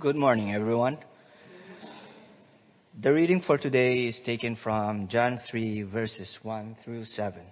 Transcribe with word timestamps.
Good 0.00 0.16
morning, 0.16 0.54
everyone. 0.54 0.96
The 2.98 3.12
reading 3.12 3.42
for 3.46 3.58
today 3.58 4.06
is 4.06 4.18
taken 4.24 4.56
from 4.56 5.08
John 5.08 5.38
3, 5.50 5.82
verses 5.82 6.38
1 6.42 6.78
through 6.82 7.04
7. 7.04 7.42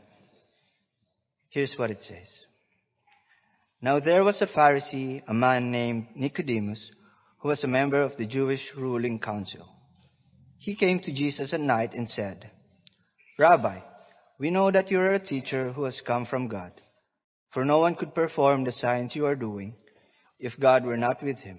Here's 1.51 1.75
what 1.77 1.91
it 1.91 2.01
says 2.01 2.27
Now 3.83 4.01
there 4.01 4.25
was 4.25 4.41
a 4.41 4.47
Pharisee, 4.47 5.23
a 5.29 5.35
man 5.35 5.71
named 5.71 6.07
Nicodemus, 6.17 6.91
who 7.41 7.49
was 7.49 7.65
a 7.65 7.69
member 7.69 8.01
of 8.01 8.17
the 8.17 8.27
Jewish 8.27 8.67
ruling 8.75 9.19
council. 9.19 9.69
He 10.57 10.75
came 10.75 11.01
to 11.01 11.13
Jesus 11.13 11.53
at 11.53 11.61
night 11.61 11.93
and 11.93 12.09
said, 12.09 12.51
Rabbi, 13.39 13.81
we 14.39 14.49
know 14.49 14.71
that 14.71 14.91
you 14.91 14.99
are 15.01 15.13
a 15.13 15.23
teacher 15.23 15.73
who 15.73 15.85
has 15.85 16.01
come 16.07 16.25
from 16.25 16.49
God, 16.49 16.73
for 17.53 17.67
no 17.67 17.81
one 17.81 17.95
could 17.95 18.15
perform 18.15 18.65
the 18.65 18.73
signs 18.73 19.15
you 19.15 19.27
are 19.27 19.37
doing 19.37 19.75
if 20.41 20.59
God 20.59 20.87
were 20.87 20.97
not 20.97 21.23
with 21.23 21.37
him. 21.41 21.59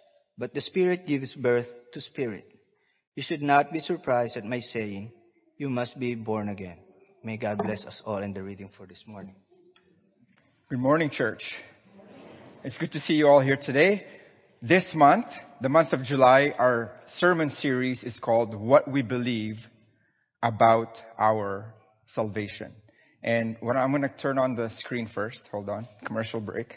but 0.37 0.53
the 0.53 0.61
Spirit 0.61 1.07
gives 1.07 1.33
birth 1.33 1.67
to 1.93 2.01
spirit. 2.01 2.45
You 3.15 3.23
should 3.23 3.41
not 3.41 3.71
be 3.71 3.79
surprised 3.79 4.37
at 4.37 4.45
my 4.45 4.59
saying, 4.59 5.11
You 5.57 5.69
must 5.69 5.99
be 5.99 6.15
born 6.15 6.49
again. 6.49 6.77
May 7.23 7.37
God 7.37 7.57
bless 7.57 7.85
us 7.85 8.01
all 8.05 8.17
in 8.17 8.33
the 8.33 8.41
reading 8.41 8.69
for 8.77 8.87
this 8.87 9.03
morning. 9.05 9.35
Good 10.69 10.79
morning, 10.79 11.09
church. 11.11 11.43
It's 12.63 12.77
good 12.77 12.91
to 12.93 12.99
see 13.01 13.13
you 13.13 13.27
all 13.27 13.41
here 13.41 13.57
today. 13.61 14.05
This 14.61 14.85
month, 14.95 15.25
the 15.61 15.69
month 15.69 15.91
of 15.91 16.03
July, 16.03 16.53
our 16.57 16.91
sermon 17.15 17.49
series 17.49 18.03
is 18.03 18.17
called 18.19 18.55
What 18.55 18.89
We 18.89 19.01
Believe 19.01 19.57
About 20.41 20.97
Our 21.19 21.73
Salvation. 22.15 22.71
And 23.23 23.57
what 23.59 23.75
I'm 23.75 23.91
going 23.91 24.03
to 24.03 24.17
turn 24.21 24.37
on 24.37 24.55
the 24.55 24.69
screen 24.77 25.09
first. 25.13 25.47
Hold 25.51 25.69
on. 25.69 25.87
Commercial 26.05 26.39
break. 26.39 26.75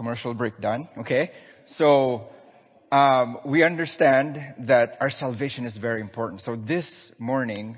Commercial 0.00 0.32
break 0.32 0.58
done. 0.62 0.88
Okay. 1.00 1.30
So, 1.76 2.22
um, 2.90 3.36
we 3.44 3.62
understand 3.62 4.38
that 4.66 4.96
our 4.98 5.10
salvation 5.10 5.66
is 5.66 5.76
very 5.76 6.00
important. 6.00 6.40
So 6.40 6.56
this 6.56 6.86
morning, 7.18 7.76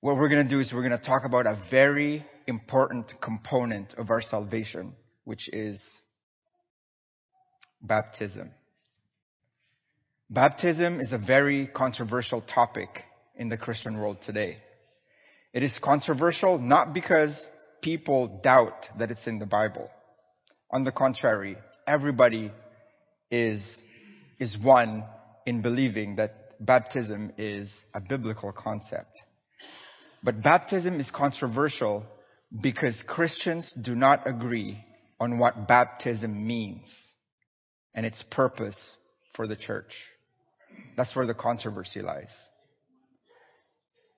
what 0.00 0.16
we're 0.16 0.30
going 0.30 0.48
to 0.48 0.48
do 0.48 0.60
is 0.60 0.72
we're 0.72 0.88
going 0.88 0.98
to 0.98 1.06
talk 1.06 1.26
about 1.26 1.44
a 1.44 1.60
very 1.70 2.24
important 2.46 3.12
component 3.20 3.92
of 3.98 4.08
our 4.08 4.22
salvation, 4.22 4.94
which 5.24 5.46
is 5.52 5.78
baptism. 7.82 8.50
Baptism 10.30 11.02
is 11.02 11.12
a 11.12 11.18
very 11.18 11.66
controversial 11.66 12.40
topic 12.40 12.88
in 13.36 13.50
the 13.50 13.58
Christian 13.58 13.98
world 13.98 14.16
today. 14.24 14.56
It 15.52 15.62
is 15.62 15.78
controversial 15.84 16.56
not 16.56 16.94
because 16.94 17.38
people 17.82 18.40
doubt 18.42 18.86
that 18.98 19.10
it's 19.10 19.26
in 19.26 19.38
the 19.38 19.44
Bible. 19.44 19.90
On 20.72 20.84
the 20.84 20.92
contrary, 20.92 21.58
everybody 21.86 22.50
is, 23.30 23.62
is 24.38 24.56
one 24.62 25.04
in 25.46 25.60
believing 25.60 26.16
that 26.16 26.64
baptism 26.64 27.32
is 27.36 27.68
a 27.94 28.00
biblical 28.00 28.52
concept. 28.52 29.18
But 30.22 30.42
baptism 30.42 30.98
is 31.00 31.10
controversial 31.12 32.04
because 32.60 32.94
Christians 33.06 33.72
do 33.82 33.94
not 33.94 34.26
agree 34.26 34.82
on 35.20 35.38
what 35.38 35.68
baptism 35.68 36.46
means 36.46 36.86
and 37.94 38.06
its 38.06 38.24
purpose 38.30 38.76
for 39.34 39.46
the 39.46 39.56
church. 39.56 39.92
That's 40.96 41.14
where 41.14 41.26
the 41.26 41.34
controversy 41.34 42.00
lies. 42.00 42.30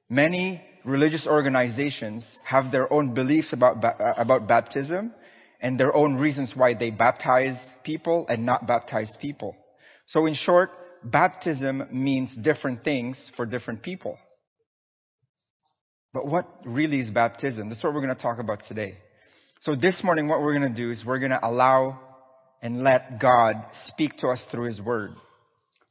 Many 0.08 0.62
religious 0.84 1.26
organizations 1.26 2.24
have 2.44 2.70
their 2.70 2.92
own 2.92 3.14
beliefs 3.14 3.52
about, 3.52 3.82
about 4.18 4.46
baptism 4.46 5.12
and 5.64 5.80
their 5.80 5.96
own 5.96 6.16
reasons 6.16 6.52
why 6.54 6.74
they 6.74 6.90
baptize 6.90 7.56
people 7.84 8.26
and 8.28 8.44
not 8.44 8.66
baptize 8.66 9.08
people. 9.18 9.56
So 10.04 10.26
in 10.26 10.34
short, 10.34 10.70
baptism 11.02 11.88
means 11.90 12.36
different 12.36 12.84
things 12.84 13.18
for 13.34 13.46
different 13.46 13.82
people. 13.82 14.18
But 16.12 16.26
what 16.26 16.46
really 16.66 17.00
is 17.00 17.10
baptism? 17.10 17.70
That's 17.70 17.82
what 17.82 17.94
we're 17.94 18.02
going 18.02 18.14
to 18.14 18.22
talk 18.22 18.38
about 18.38 18.64
today. 18.68 18.98
So 19.60 19.74
this 19.74 19.98
morning, 20.04 20.28
what 20.28 20.42
we're 20.42 20.56
going 20.56 20.70
to 20.70 20.76
do 20.76 20.90
is 20.90 21.02
we're 21.02 21.18
going 21.18 21.30
to 21.30 21.44
allow 21.44 21.98
and 22.60 22.84
let 22.84 23.18
God 23.18 23.54
speak 23.86 24.18
to 24.18 24.28
us 24.28 24.42
through 24.50 24.66
His 24.66 24.82
Word 24.82 25.12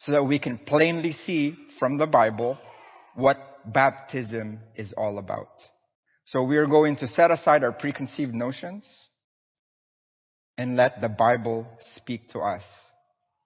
so 0.02 0.12
that 0.12 0.24
we 0.24 0.38
can 0.38 0.60
plainly 0.60 1.16
see 1.26 1.56
from 1.80 1.98
the 1.98 2.06
Bible 2.06 2.60
what 3.16 3.38
baptism 3.66 4.60
is 4.76 4.94
all 4.96 5.18
about. 5.18 5.50
So 6.26 6.44
we 6.44 6.58
are 6.58 6.68
going 6.68 6.96
to 6.98 7.08
set 7.08 7.32
aside 7.32 7.64
our 7.64 7.72
preconceived 7.72 8.36
notions 8.36 8.86
and 10.58 10.76
let 10.76 11.02
the 11.02 11.10
Bible 11.10 11.68
speak 11.96 12.30
to 12.30 12.40
us 12.40 12.64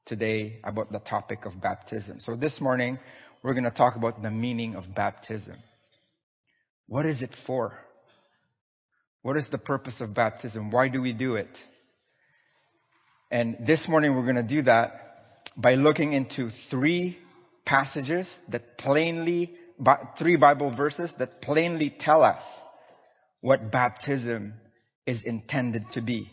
today 0.06 0.60
about 0.64 0.92
the 0.92 1.00
topic 1.00 1.46
of 1.46 1.62
baptism. 1.62 2.20
So 2.20 2.36
this 2.36 2.60
morning, 2.60 3.00
we're 3.44 3.54
going 3.54 3.64
to 3.64 3.72
talk 3.72 3.96
about 3.96 4.22
the 4.22 4.32
meaning 4.32 4.76
of 4.76 4.84
baptism. 4.96 5.58
What 6.88 7.06
is 7.06 7.22
it 7.22 7.36
for? 7.46 7.78
What 9.22 9.38
is 9.38 9.46
the 9.52 9.58
purpose 9.58 9.96
of 10.00 10.14
baptism? 10.14 10.72
Why 10.72 10.88
do 10.88 11.02
we 11.02 11.14
do 11.14 11.36
it? 11.36 11.50
And 13.30 13.58
this 13.66 13.86
morning, 13.88 14.16
we're 14.16 14.24
going 14.24 14.36
to 14.36 14.44
do 14.44 14.62
that 14.64 14.92
by 15.58 15.76
looking 15.76 16.14
into 16.14 16.50
three 16.70 17.18
passages 17.66 18.28
that 18.50 18.78
plainly, 18.78 19.54
three 20.18 20.38
Bible 20.38 20.76
verses 20.76 21.10
that 21.20 21.42
plainly 21.42 21.94
tell 22.00 22.24
us 22.24 22.42
what 23.42 23.72
baptism 23.72 24.54
is 25.06 25.20
intended 25.26 25.84
to 25.92 26.02
be. 26.02 26.32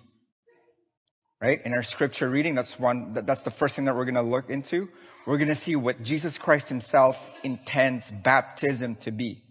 Right? 1.45 1.61
In 1.65 1.75
our 1.75 1.83
scripture 1.83 2.31
reading, 2.31 2.55
that's 2.55 2.75
one, 2.79 3.15
that's 3.27 3.45
the 3.45 3.53
first 3.59 3.77
thing 3.77 3.85
that 3.85 3.95
we're 3.95 4.07
going 4.07 4.15
to 4.15 4.23
look 4.23 4.49
into. 4.49 4.89
We're 5.27 5.37
going 5.37 5.55
to 5.55 5.61
see 5.63 5.77
what 5.77 6.03
Jesus 6.03 6.39
Christ 6.41 6.69
himself 6.69 7.17
intends 7.43 8.03
baptism 8.25 8.97
to 9.03 9.11
be. 9.11 9.43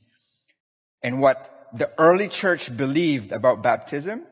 And 1.03 1.21
what 1.21 1.37
the 1.77 1.89
early 1.99 2.29
church 2.41 2.61
believed 2.75 3.31
about 3.31 3.61
baptism. 3.61 4.23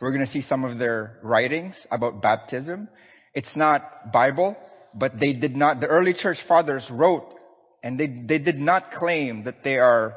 We're 0.00 0.12
going 0.12 0.26
to 0.26 0.32
see 0.32 0.42
some 0.42 0.64
of 0.64 0.78
their 0.78 1.18
writings 1.22 1.74
about 1.90 2.20
baptism. 2.20 2.88
It's 3.32 3.54
not 3.54 4.12
Bible 4.12 4.56
but 4.94 5.18
they 5.18 5.32
did 5.32 5.56
not, 5.56 5.80
the 5.80 5.86
early 5.86 6.14
church 6.14 6.38
fathers 6.46 6.86
wrote 6.90 7.34
and 7.82 7.98
they, 7.98 8.06
they 8.06 8.38
did 8.38 8.58
not 8.58 8.90
claim 8.92 9.44
that 9.44 9.62
they 9.62 9.76
are, 9.76 10.14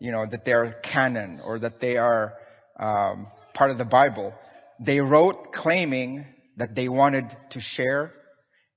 you 0.00 0.12
know, 0.12 0.26
that 0.30 0.44
they 0.44 0.52
are 0.52 0.76
canon 0.82 1.40
or 1.44 1.58
that 1.58 1.80
they 1.80 1.96
are 1.96 2.34
um, 2.78 3.28
part 3.54 3.70
of 3.70 3.78
the 3.78 3.84
Bible. 3.84 4.32
They 4.80 5.00
wrote 5.00 5.52
claiming 5.52 6.26
that 6.56 6.74
they 6.74 6.88
wanted 6.88 7.24
to 7.50 7.60
share 7.60 8.12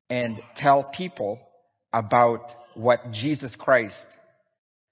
and 0.09 0.39
tell 0.57 0.91
people 0.95 1.39
about 1.93 2.41
what 2.75 3.11
Jesus 3.11 3.55
Christ 3.57 4.05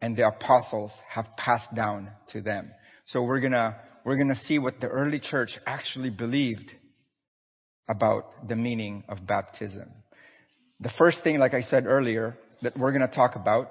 and 0.02 0.16
the 0.16 0.28
apostles 0.28 0.92
have 1.10 1.26
passed 1.38 1.74
down 1.76 2.10
to 2.32 2.42
them. 2.42 2.72
So 3.08 3.24
we're 3.24 3.42
gonna, 3.42 3.78
we're 4.06 4.18
gonna 4.18 4.40
see 4.46 4.60
what 4.60 4.80
the 4.80 4.88
early 4.88 5.20
church 5.20 5.52
actually 5.66 6.10
believed 6.10 6.72
about 7.90 8.48
the 8.48 8.56
meaning 8.56 9.04
of 9.10 9.26
baptism. 9.26 9.90
The 10.80 10.92
first 10.98 11.24
thing, 11.24 11.40
like 11.40 11.54
I 11.54 11.64
said 11.64 11.86
earlier, 11.86 12.38
that 12.62 12.78
we're 12.78 12.92
going 12.92 13.08
to 13.08 13.14
talk 13.14 13.36
about 13.36 13.68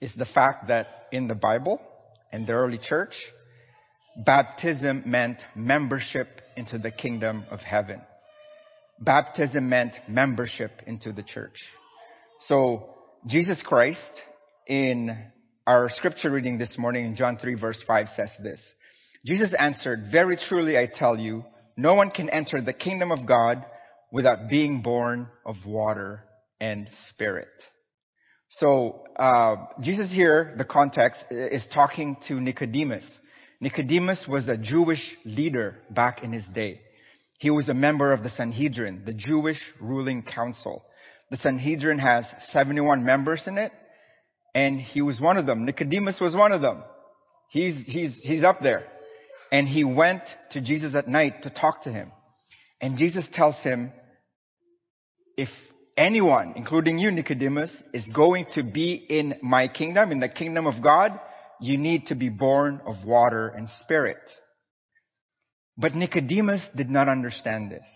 is 0.00 0.12
the 0.16 0.26
fact 0.26 0.68
that 0.68 0.86
in 1.10 1.26
the 1.26 1.34
Bible 1.34 1.80
and 2.30 2.46
the 2.46 2.52
early 2.52 2.78
church, 2.78 3.14
baptism 4.18 5.04
meant 5.06 5.38
membership 5.54 6.28
into 6.56 6.78
the 6.78 6.90
kingdom 6.90 7.44
of 7.50 7.60
heaven. 7.60 8.00
Baptism 9.00 9.68
meant 9.68 9.94
membership 10.08 10.72
into 10.86 11.12
the 11.12 11.22
church. 11.22 11.56
So, 12.46 12.94
Jesus 13.26 13.62
Christ, 13.64 14.22
in 14.66 15.16
our 15.66 15.88
scripture 15.90 16.30
reading 16.30 16.58
this 16.58 16.76
morning 16.78 17.06
in 17.06 17.16
John 17.16 17.38
3 17.38 17.54
verse 17.54 17.82
5 17.86 18.06
says 18.16 18.30
this. 18.42 18.60
Jesus 19.24 19.54
answered, 19.58 20.08
Very 20.10 20.36
truly 20.48 20.76
I 20.76 20.88
tell 20.92 21.16
you, 21.16 21.44
no 21.76 21.94
one 21.94 22.10
can 22.10 22.28
enter 22.30 22.60
the 22.60 22.72
kingdom 22.72 23.12
of 23.12 23.26
God 23.26 23.64
without 24.10 24.48
being 24.48 24.82
born 24.82 25.28
of 25.44 25.56
water 25.66 26.24
and 26.60 26.88
spirit. 27.08 27.48
So 28.50 29.04
uh, 29.16 29.56
Jesus 29.82 30.10
here, 30.10 30.54
the 30.56 30.64
context 30.64 31.24
is 31.30 31.64
talking 31.72 32.16
to 32.28 32.40
Nicodemus. 32.40 33.04
Nicodemus 33.60 34.24
was 34.28 34.46
a 34.48 34.56
Jewish 34.56 35.16
leader 35.24 35.76
back 35.90 36.22
in 36.22 36.32
his 36.32 36.44
day. 36.54 36.80
He 37.38 37.50
was 37.50 37.68
a 37.68 37.74
member 37.74 38.12
of 38.12 38.22
the 38.22 38.30
Sanhedrin, 38.30 39.02
the 39.04 39.14
Jewish 39.14 39.60
ruling 39.80 40.22
council. 40.22 40.84
The 41.30 41.36
Sanhedrin 41.36 41.98
has 41.98 42.24
71 42.52 43.04
members 43.04 43.42
in 43.46 43.58
it, 43.58 43.72
and 44.54 44.80
he 44.80 45.02
was 45.02 45.20
one 45.20 45.36
of 45.36 45.46
them. 45.46 45.64
Nicodemus 45.64 46.18
was 46.20 46.34
one 46.34 46.52
of 46.52 46.62
them. 46.62 46.82
He's, 47.50 47.74
he's, 47.86 48.18
he's 48.22 48.44
up 48.44 48.60
there. 48.60 48.84
And 49.50 49.68
he 49.68 49.84
went 49.84 50.22
to 50.50 50.60
Jesus 50.60 50.94
at 50.94 51.08
night 51.08 51.42
to 51.42 51.50
talk 51.50 51.82
to 51.82 51.92
him. 51.92 52.12
And 52.80 52.98
Jesus 52.98 53.26
tells 53.32 53.56
him, 53.62 53.92
if 55.36 55.48
anyone, 55.96 56.54
including 56.56 56.98
you, 56.98 57.10
Nicodemus, 57.10 57.70
is 57.92 58.08
going 58.14 58.46
to 58.54 58.62
be 58.62 58.94
in 58.94 59.34
my 59.42 59.68
kingdom, 59.68 60.12
in 60.12 60.20
the 60.20 60.28
kingdom 60.28 60.66
of 60.66 60.82
God, 60.82 61.18
you 61.60 61.76
need 61.76 62.06
to 62.06 62.14
be 62.14 62.28
born 62.28 62.80
of 62.86 63.04
water 63.04 63.48
and 63.48 63.68
spirit. 63.82 64.18
But 65.76 65.94
Nicodemus 65.94 66.60
did 66.76 66.90
not 66.90 67.08
understand 67.08 67.70
this. 67.70 67.86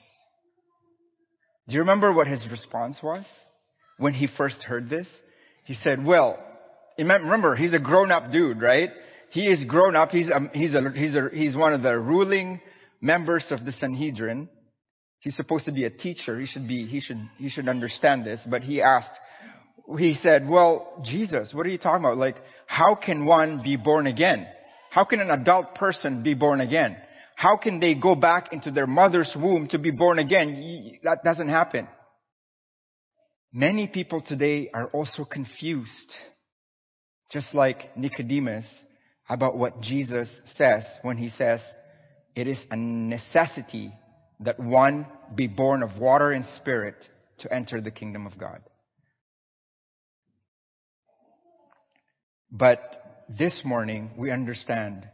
Do 1.69 1.75
you 1.75 1.81
remember 1.81 2.13
what 2.13 2.27
his 2.27 2.47
response 2.51 2.97
was 3.03 3.25
when 3.99 4.15
he 4.15 4.29
first 4.37 4.63
heard 4.63 4.89
this? 4.91 5.07
He 5.65 5.75
said, 5.75 6.05
well, 6.05 6.39
remember, 6.99 7.57
he's 7.57 7.75
a 7.75 7.79
grown-up 7.79 8.33
dude, 8.33 8.61
right? 8.61 8.91
He 9.31 9.47
is 9.47 9.65
grown 9.65 9.97
up. 9.97 10.11
He's, 10.11 10.29
a, 10.29 10.41
he's, 10.53 10.75
a, 10.75 10.91
he's, 10.95 11.17
a, 11.17 11.29
he's 11.33 11.57
one 11.57 11.73
of 11.73 11.83
the 11.83 11.99
ruling 11.99 12.61
members 13.01 13.47
of 13.51 13.65
the 13.65 13.73
Sanhedrin. 13.73 14.49
He's 15.21 15.37
supposed 15.37 15.65
to 15.67 15.73
be 15.73 15.85
a 15.85 15.91
teacher. 15.91 16.39
He 16.39 16.47
should 16.47 16.67
be, 16.67 16.87
he 16.87 17.01
should, 17.01 17.21
he 17.39 17.49
should 17.49 17.69
understand 17.69 18.27
this. 18.27 18.41
But 18.49 18.63
he 18.63 18.83
asked, 18.83 19.15
he 19.97 20.15
said, 20.23 20.49
well, 20.49 21.03
Jesus, 21.05 21.53
what 21.55 21.67
are 21.67 21.71
you 21.71 21.79
talking 21.79 22.05
about? 22.05 22.17
Like, 22.17 22.37
how 22.67 22.95
can 22.95 23.25
one 23.25 23.63
be 23.63 23.77
born 23.77 24.07
again? 24.07 24.47
How 24.91 25.05
can 25.05 25.21
an 25.21 25.31
adult 25.31 25.75
person 25.75 26.23
be 26.23 26.35
born 26.35 26.61
again? 26.61 26.97
How 27.37 27.57
can 27.57 27.81
they 27.81 27.95
go 27.95 28.15
back 28.15 28.53
into 28.53 28.71
their 28.71 28.87
mother's 28.87 29.35
womb 29.37 29.69
to 29.69 29.79
be 29.79 29.91
born 29.91 30.19
again? 30.19 30.99
That 31.03 31.25
doesn't 31.25 31.49
happen. 31.49 31.89
Many 33.53 33.87
people 33.87 34.23
today 34.27 34.71
are 34.73 34.89
also 34.89 35.25
confused, 35.25 36.15
just 37.31 37.55
like 37.55 37.97
Nicodemus, 37.97 38.67
about 39.29 39.57
what 39.57 39.81
Jesus 39.81 40.29
says 40.57 40.85
when 41.03 41.17
he 41.17 41.31
says, 41.31 41.61
it 42.35 42.47
is 42.47 42.59
a 42.71 42.77
necessity 42.77 43.93
that 44.41 44.59
one 44.59 45.07
be 45.35 45.47
born 45.47 45.83
of 45.83 45.99
water 45.99 46.33
and 46.33 46.45
spirit 46.57 46.97
to 47.39 47.53
enter 47.53 47.81
the 47.81 47.91
kingdom 47.91 48.27
of 48.27 48.39
God. 48.39 48.61
But 52.53 53.25
this 53.31 53.63
morning 53.65 54.11
we 54.19 54.31
understand 54.31 55.09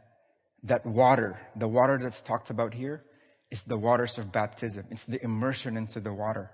that 0.65 0.85
water, 0.85 1.39
the 1.57 1.69
water 1.69 1.99
that's 2.03 2.21
talked 2.27 2.51
about 2.51 2.75
here, 2.75 3.05
is 3.51 3.61
the 3.67 3.79
waters 3.79 4.13
of 4.19 4.33
baptism. 4.33 4.85
It's 4.91 5.01
the 5.07 5.23
immersion 5.23 5.77
into 5.77 6.01
the 6.01 6.13
water. 6.13 6.51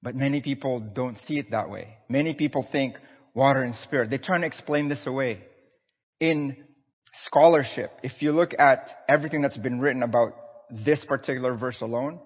But 0.00 0.14
many 0.14 0.40
people 0.40 0.80
don't 0.94 1.18
see 1.26 1.38
it 1.38 1.50
that 1.50 1.68
way. 1.68 1.98
Many 2.08 2.34
people 2.34 2.66
think 2.70 2.94
water 3.34 3.62
and 3.62 3.74
spirit. 3.74 4.08
They 4.10 4.18
try 4.18 4.38
to 4.38 4.46
explain 4.46 4.88
this 4.88 5.04
away. 5.04 5.42
In 6.20 6.56
scholarship, 7.26 7.90
if 8.04 8.22
you 8.22 8.30
look 8.30 8.52
at 8.56 8.88
everything 9.08 9.42
that's 9.42 9.58
been 9.58 9.80
written 9.80 10.04
about 10.04 10.30
this 10.70 11.04
particular 11.08 11.56
verse 11.56 11.80
alone, 11.80 12.20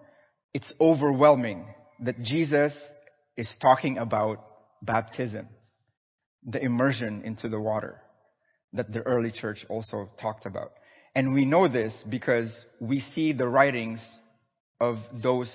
it's 0.52 0.70
overwhelming 0.78 1.66
that 2.00 2.20
Jesus 2.22 2.74
is 3.36 3.48
talking 3.62 3.96
about 3.96 4.44
baptism, 4.82 5.48
the 6.46 6.62
immersion 6.62 7.22
into 7.24 7.48
the 7.48 7.60
water 7.60 8.00
that 8.72 8.92
the 8.92 9.00
early 9.00 9.30
church 9.30 9.64
also 9.68 10.10
talked 10.20 10.46
about. 10.46 10.72
And 11.14 11.34
we 11.34 11.44
know 11.44 11.68
this 11.68 11.92
because 12.08 12.50
we 12.80 13.00
see 13.14 13.32
the 13.32 13.46
writings 13.46 14.02
of 14.80 14.96
those 15.22 15.54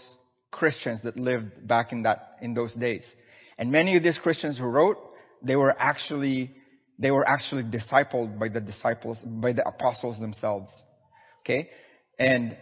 Christians 0.51 1.01
that 1.03 1.17
lived 1.17 1.67
back 1.67 1.91
in 1.91 2.03
that, 2.03 2.37
in 2.41 2.53
those 2.53 2.73
days. 2.73 3.03
And 3.57 3.71
many 3.71 3.97
of 3.97 4.03
these 4.03 4.19
Christians 4.21 4.57
who 4.57 4.65
wrote, 4.65 4.97
they 5.41 5.55
were 5.55 5.75
actually, 5.79 6.51
they 6.99 7.11
were 7.11 7.27
actually 7.27 7.63
discipled 7.63 8.39
by 8.39 8.49
the 8.49 8.61
disciples, 8.61 9.17
by 9.23 9.53
the 9.53 9.67
apostles 9.67 10.19
themselves. 10.19 10.69
Okay? 11.41 11.69
And 12.19 12.57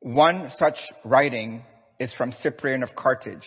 one 0.00 0.52
such 0.58 0.76
writing 1.04 1.64
is 1.98 2.12
from 2.14 2.32
Cyprian 2.42 2.82
of 2.82 2.90
Carthage. 2.94 3.46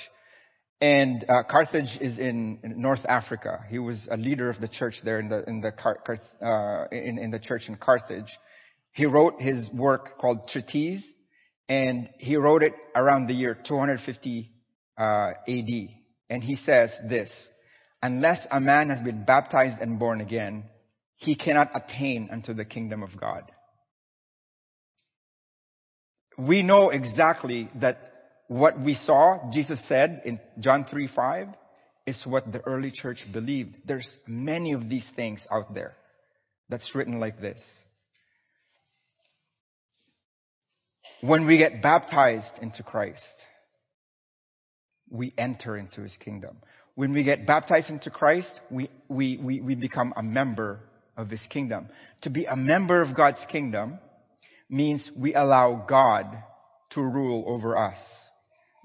And 0.82 1.26
uh, 1.28 1.44
Carthage 1.50 1.98
is 2.00 2.18
in, 2.18 2.60
North 2.64 3.06
Africa. 3.08 3.66
He 3.70 3.80
was 3.80 4.00
a 4.10 4.16
leader 4.16 4.50
of 4.50 4.62
the 4.62 4.70
church 4.70 4.96
there 5.04 5.20
in 5.20 5.28
the 5.28 5.44
in 5.46 5.60
the 5.60 5.74
uh, 6.46 6.88
in, 6.92 7.18
in 7.18 7.32
the 7.32 7.40
church 7.40 7.64
in 7.68 7.76
Carthage. 7.76 8.32
He 8.94 9.06
wrote 9.06 9.42
his 9.42 9.70
work 9.74 10.18
called 10.20 10.48
Treatise, 10.48 11.04
and 11.68 12.10
he 12.18 12.38
wrote 12.38 12.64
it 12.64 12.74
around 12.96 13.28
the 13.28 13.34
year 13.34 13.58
250 13.68 14.50
uh, 14.98 15.04
AD. 15.04 15.70
And 16.30 16.44
he 16.44 16.56
says 16.56 16.92
this: 17.10 17.30
Unless 18.02 18.48
a 18.50 18.62
man 18.62 18.90
has 18.90 19.04
been 19.04 19.26
baptized 19.26 19.82
and 19.82 20.00
born 20.00 20.22
again, 20.22 20.64
he 21.18 21.36
cannot 21.36 21.72
attain 21.76 22.30
unto 22.32 22.54
the 22.54 22.64
kingdom 22.64 23.04
of 23.04 23.20
God 23.20 23.52
we 26.40 26.64
know 26.64 26.90
exactly 26.90 27.70
that 27.76 28.09
what 28.50 28.82
we 28.82 28.96
saw, 28.96 29.52
Jesus 29.54 29.80
said 29.88 30.24
in 30.26 30.40
John 30.60 30.84
3 30.90 31.08
5, 31.16 31.48
is 32.08 32.22
what 32.26 32.52
the 32.52 32.60
early 32.62 32.92
church 32.92 33.24
believed. 33.32 33.76
There's 33.86 34.10
many 34.28 34.74
of 34.74 34.90
these 34.90 35.06
things 35.16 35.40
out 35.52 35.76
there 35.76 35.94
that's 36.68 36.96
written 36.96 37.20
like 37.20 37.40
this. 37.40 37.62
When 41.22 41.46
we 41.46 41.60
get 41.60 41.84
baptized 41.84 42.58
into 42.60 42.82
Christ, 42.82 43.22
we 45.12 45.32
enter 45.38 45.78
into 45.78 46.02
his 46.02 46.16
kingdom. 46.20 46.58
When 46.96 47.14
we 47.14 47.24
get 47.24 47.46
baptized 47.46 47.92
into 47.92 48.10
Christ, 48.10 48.60
we, 48.72 48.90
we, 49.10 49.38
we, 49.38 49.62
we 49.62 49.76
become 49.76 50.12
a 50.18 50.24
member 50.24 50.80
of 51.16 51.30
his 51.30 51.42
kingdom. 51.52 51.88
To 52.24 52.32
be 52.32 52.46
a 52.46 52.56
member 52.56 53.04
of 53.04 53.16
God's 53.16 53.46
kingdom 53.52 54.00
means 54.70 55.08
we 55.16 55.36
allow 55.36 55.86
God 55.88 56.26
to 56.92 57.02
rule 57.02 57.44
over 57.46 57.78
us. 57.78 57.98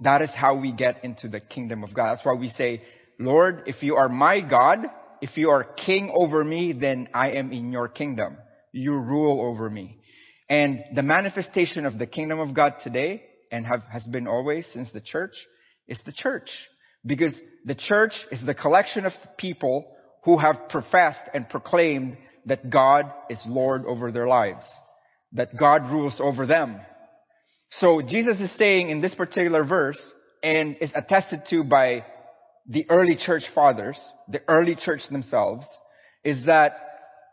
That 0.00 0.22
is 0.22 0.30
how 0.34 0.58
we 0.58 0.72
get 0.72 1.04
into 1.04 1.28
the 1.28 1.40
kingdom 1.40 1.84
of 1.84 1.94
God. 1.94 2.14
That's 2.14 2.26
why 2.26 2.34
we 2.34 2.50
say, 2.50 2.82
Lord, 3.18 3.64
if 3.66 3.82
you 3.82 3.96
are 3.96 4.08
my 4.08 4.40
God, 4.40 4.80
if 5.20 5.36
you 5.36 5.50
are 5.50 5.64
king 5.64 6.10
over 6.14 6.42
me, 6.42 6.72
then 6.72 7.08
I 7.14 7.32
am 7.32 7.52
in 7.52 7.72
your 7.72 7.88
kingdom. 7.88 8.36
You 8.72 8.94
rule 8.94 9.40
over 9.40 9.70
me. 9.70 9.98
And 10.48 10.80
the 10.94 11.02
manifestation 11.02 11.86
of 11.86 11.98
the 11.98 12.06
kingdom 12.06 12.40
of 12.40 12.54
God 12.54 12.74
today, 12.82 13.22
and 13.50 13.66
have, 13.66 13.82
has 13.90 14.04
been 14.04 14.26
always 14.26 14.66
since 14.72 14.90
the 14.92 15.00
church, 15.00 15.34
is 15.86 16.00
the 16.04 16.12
church. 16.12 16.50
Because 17.06 17.34
the 17.64 17.74
church 17.74 18.12
is 18.32 18.44
the 18.44 18.54
collection 18.54 19.06
of 19.06 19.12
people 19.38 19.86
who 20.24 20.38
have 20.38 20.68
professed 20.68 21.30
and 21.32 21.48
proclaimed 21.48 22.16
that 22.46 22.68
God 22.68 23.10
is 23.30 23.38
Lord 23.46 23.84
over 23.86 24.10
their 24.10 24.26
lives 24.26 24.64
that 25.34 25.56
God 25.58 25.90
rules 25.90 26.16
over 26.20 26.46
them. 26.46 26.80
So 27.80 28.02
Jesus 28.02 28.40
is 28.40 28.50
saying 28.56 28.90
in 28.90 29.00
this 29.00 29.14
particular 29.14 29.64
verse, 29.64 30.00
and 30.42 30.76
is 30.80 30.90
attested 30.94 31.40
to 31.48 31.64
by 31.64 32.04
the 32.68 32.84
early 32.90 33.16
church 33.16 33.44
fathers, 33.54 33.98
the 34.28 34.42
early 34.46 34.76
church 34.76 35.00
themselves, 35.10 35.66
is 36.22 36.44
that 36.44 36.72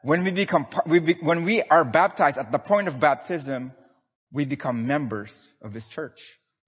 when 0.01 0.23
we 0.23 0.31
become, 0.31 0.65
we 0.89 0.99
be, 0.99 1.15
when 1.21 1.45
we 1.45 1.61
are 1.69 1.85
baptized 1.85 2.37
at 2.37 2.51
the 2.51 2.57
point 2.57 2.87
of 2.87 2.99
baptism, 2.99 3.73
we 4.31 4.45
become 4.45 4.87
members 4.87 5.31
of 5.61 5.73
His 5.73 5.85
church. 5.93 6.17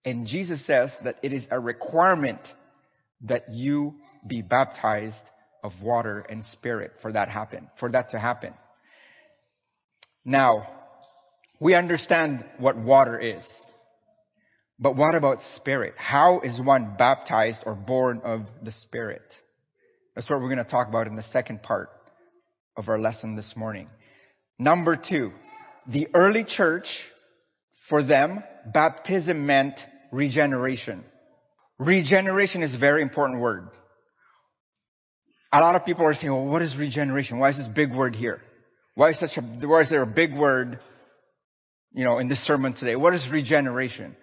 And 0.06 0.28
Jesus 0.28 0.66
says 0.68 0.92
that 1.06 1.16
it 1.24 1.32
is 1.32 1.46
a 1.50 1.60
requirement 1.60 2.42
that 3.22 3.46
you 3.52 3.96
be 4.28 4.42
baptized 4.42 5.16
of 5.64 5.72
water 5.82 6.26
and 6.30 6.44
spirit 6.44 6.92
for 7.02 7.14
that 7.14 7.30
happen, 7.30 7.70
for 7.80 7.90
that 7.92 8.12
to 8.12 8.20
happen. 8.20 8.54
Now, 10.26 10.68
we 11.64 11.76
understand 11.76 12.44
what 12.60 12.78
water 12.78 13.18
is. 13.18 13.46
But 14.80 14.98
what 14.98 15.16
about 15.16 15.38
spirit? 15.56 15.94
How 15.96 16.42
is 16.42 16.60
one 16.62 16.96
baptized 16.98 17.60
or 17.66 17.74
born 17.74 18.20
of 18.26 18.42
the 18.62 18.74
spirit? 18.84 19.22
That's 20.14 20.30
what 20.30 20.42
we're 20.42 20.54
going 20.54 20.64
to 20.64 20.70
talk 20.70 20.90
about 20.90 21.08
in 21.08 21.16
the 21.16 21.24
second 21.32 21.64
part 21.64 21.90
of 22.76 22.90
our 22.90 23.00
lesson 23.00 23.38
this 23.38 23.54
morning. 23.56 23.88
Number 24.60 24.98
two, 24.98 25.32
the 25.88 26.08
early 26.14 26.44
church, 26.46 26.86
for 27.88 28.04
them, 28.04 28.44
baptism 28.74 29.46
meant 29.46 29.76
regeneration. 30.12 31.06
Regeneration 31.80 32.62
is 32.62 32.76
a 32.76 32.80
very 32.80 33.02
important 33.02 33.40
word. 33.40 33.70
A 35.54 35.62
lot 35.62 35.76
of 35.76 35.86
people 35.86 36.06
are 36.06 36.14
saying, 36.14 36.32
well, 36.32 36.46
what 36.46 36.62
is 36.62 36.76
regeneration? 36.78 37.40
Why 37.40 37.52
is 37.52 37.58
this 37.58 37.68
big 37.74 37.94
word 37.94 38.16
here? 38.16 38.42
Why 38.96 39.12
is 39.12 39.18
such 39.22 39.38
a, 39.38 39.42
why 39.66 39.82
is 39.82 39.90
there 39.90 40.02
a 40.02 40.08
big 40.08 40.36
word 40.36 40.80
you 41.94 42.04
know, 42.04 42.20
in 42.20 42.28
this 42.28 42.44
sermon 42.46 42.74
today. 42.74 42.96
What 42.96 43.14
is 43.14 43.26
regeneration? 43.32 44.16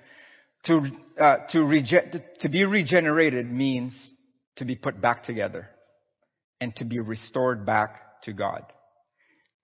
To, 0.65 0.83
uh, 1.19 1.37
to, 1.51 1.61
rege- 1.61 2.13
to 2.41 2.49
be 2.49 2.65
regenerated 2.65 3.51
means 3.51 3.97
to 4.57 4.65
be 4.65 4.77
put 4.77 5.01
back 5.01 5.25
together 5.25 5.69
and 6.61 6.77
to 6.77 6.85
be 6.85 7.01
restored 7.01 7.65
back 7.65 8.23
to 8.25 8.33
God. 8.33 8.65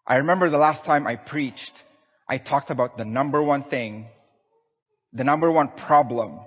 I 0.06 0.16
remember 0.16 0.48
the 0.48 0.56
last 0.56 0.84
time 0.86 1.06
I 1.06 1.16
preached, 1.16 1.72
I 2.28 2.38
talked 2.38 2.70
about 2.70 2.96
the 2.96 3.04
number 3.04 3.42
one 3.42 3.64
thing 3.64 4.06
the 5.16 5.24
number 5.24 5.50
one 5.50 5.68
problem 5.86 6.40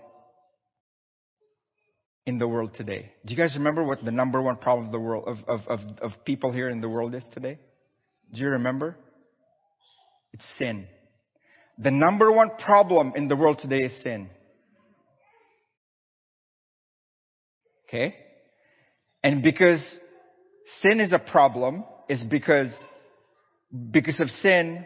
in 2.25 2.37
the 2.37 2.47
world 2.47 2.71
today. 2.77 3.11
Do 3.25 3.33
you 3.33 3.37
guys 3.37 3.55
remember 3.57 3.83
what 3.83 4.03
the 4.03 4.11
number 4.11 4.41
one 4.41 4.57
problem 4.57 4.87
of 4.87 4.91
the 4.91 4.99
world 4.99 5.23
of, 5.27 5.37
of, 5.47 5.67
of, 5.67 5.79
of 6.01 6.11
people 6.25 6.51
here 6.51 6.69
in 6.69 6.79
the 6.79 6.89
world 6.89 7.15
is 7.15 7.23
today? 7.33 7.57
Do 8.31 8.41
you 8.41 8.49
remember? 8.49 8.95
It's 10.33 10.45
sin. 10.59 10.87
The 11.79 11.91
number 11.91 12.31
one 12.31 12.51
problem 12.63 13.13
in 13.15 13.27
the 13.27 13.35
world 13.35 13.59
today 13.61 13.83
is 13.83 14.03
sin. 14.03 14.29
Okay? 17.87 18.15
And 19.23 19.41
because 19.41 19.81
sin 20.81 20.99
is 20.99 21.11
a 21.13 21.19
problem, 21.19 21.83
is 22.07 22.21
because 22.21 22.71
because 23.91 24.19
of 24.19 24.29
sin, 24.41 24.85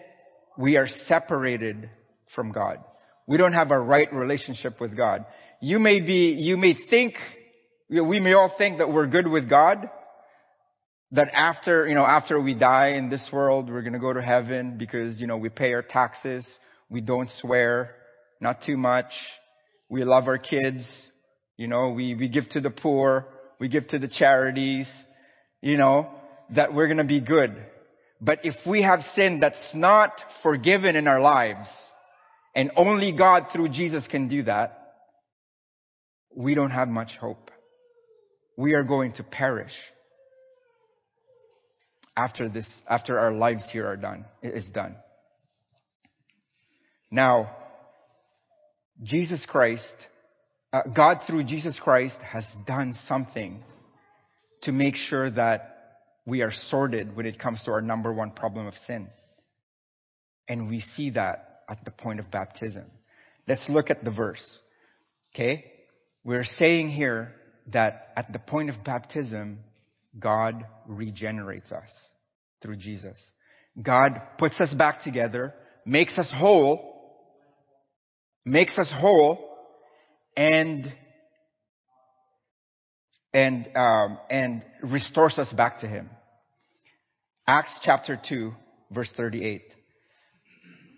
we 0.57 0.77
are 0.77 0.87
separated 1.07 1.89
from 2.35 2.51
God. 2.51 2.77
We 3.27 3.37
don't 3.37 3.53
have 3.53 3.71
a 3.71 3.79
right 3.79 4.11
relationship 4.13 4.79
with 4.79 4.95
God. 4.95 5.25
You 5.61 5.79
may 5.79 6.01
be, 6.01 6.35
you 6.37 6.57
may 6.57 6.75
think, 6.89 7.13
we 7.89 8.19
may 8.19 8.33
all 8.33 8.53
think 8.57 8.79
that 8.79 8.91
we're 8.91 9.07
good 9.07 9.27
with 9.27 9.49
God, 9.49 9.89
that 11.11 11.29
after, 11.33 11.87
you 11.87 11.95
know, 11.95 12.05
after 12.05 12.41
we 12.41 12.53
die 12.53 12.89
in 12.97 13.09
this 13.09 13.27
world, 13.31 13.69
we're 13.69 13.83
gonna 13.83 13.99
go 13.99 14.11
to 14.11 14.21
heaven 14.21 14.77
because, 14.77 15.21
you 15.21 15.27
know, 15.27 15.37
we 15.37 15.49
pay 15.49 15.73
our 15.73 15.83
taxes, 15.83 16.45
we 16.89 17.01
don't 17.01 17.29
swear, 17.41 17.95
not 18.39 18.63
too 18.65 18.77
much, 18.77 19.11
we 19.89 20.03
love 20.03 20.27
our 20.27 20.37
kids, 20.37 20.89
you 21.57 21.67
know, 21.67 21.89
we, 21.89 22.15
we 22.15 22.29
give 22.29 22.49
to 22.49 22.61
the 22.61 22.69
poor, 22.69 23.27
we 23.59 23.67
give 23.67 23.87
to 23.89 23.99
the 23.99 24.07
charities, 24.07 24.87
you 25.61 25.77
know, 25.77 26.09
that 26.55 26.73
we're 26.73 26.87
gonna 26.87 27.05
be 27.05 27.21
good. 27.21 27.55
But 28.19 28.39
if 28.43 28.55
we 28.67 28.83
have 28.83 29.01
sin 29.15 29.39
that's 29.39 29.73
not 29.73 30.11
forgiven 30.41 30.95
in 30.95 31.07
our 31.07 31.19
lives, 31.19 31.69
and 32.55 32.71
only 32.75 33.11
God 33.11 33.47
through 33.51 33.69
Jesus 33.69 34.05
can 34.09 34.27
do 34.27 34.43
that, 34.43 34.79
we 36.35 36.55
don't 36.55 36.71
have 36.71 36.87
much 36.87 37.11
hope. 37.19 37.51
We 38.57 38.73
are 38.73 38.83
going 38.83 39.13
to 39.13 39.23
perish 39.23 39.73
after 42.15 42.47
this, 42.47 42.65
after 42.87 43.17
our 43.17 43.31
lives 43.31 43.63
here 43.71 43.87
are 43.87 43.97
done, 43.97 44.25
is 44.41 44.65
done. 44.67 44.95
Now, 47.13 47.55
Jesus 49.03 49.45
Christ, 49.47 49.85
uh, 50.73 50.81
God 50.95 51.19
through 51.27 51.43
Jesus 51.43 51.79
Christ 51.79 52.17
has 52.23 52.43
done 52.65 52.95
something 53.07 53.63
to 54.63 54.71
make 54.71 54.95
sure 54.95 55.29
that 55.29 55.99
we 56.25 56.41
are 56.41 56.51
sorted 56.69 57.15
when 57.15 57.27
it 57.27 57.37
comes 57.37 57.61
to 57.65 57.71
our 57.71 57.83
number 57.83 58.11
one 58.11 58.31
problem 58.31 58.65
of 58.65 58.73
sin. 58.87 59.09
And 60.49 60.67
we 60.67 60.83
see 60.95 61.11
that 61.11 61.59
at 61.69 61.85
the 61.85 61.91
point 61.91 62.19
of 62.19 62.31
baptism. 62.31 62.85
Let's 63.47 63.69
look 63.69 63.91
at 63.91 64.03
the 64.03 64.09
verse. 64.09 64.43
Okay? 65.35 65.65
We're 66.23 66.45
saying 66.57 66.89
here 66.89 67.35
that 67.71 68.07
at 68.17 68.33
the 68.33 68.39
point 68.39 68.71
of 68.71 68.83
baptism, 68.83 69.59
God 70.19 70.65
regenerates 70.87 71.71
us 71.71 71.89
through 72.63 72.77
Jesus. 72.77 73.17
God 73.79 74.19
puts 74.39 74.59
us 74.59 74.73
back 74.73 75.03
together, 75.03 75.53
makes 75.85 76.17
us 76.17 76.31
whole, 76.35 76.89
makes 78.45 78.77
us 78.77 78.91
whole, 78.93 79.49
and 80.35 80.91
and 83.33 83.69
um, 83.75 84.17
and 84.29 84.65
restores 84.83 85.37
us 85.37 85.51
back 85.53 85.79
to 85.79 85.87
Him. 85.87 86.09
Acts 87.47 87.79
chapter 87.83 88.19
two, 88.27 88.53
verse 88.91 89.11
thirty-eight. 89.15 89.73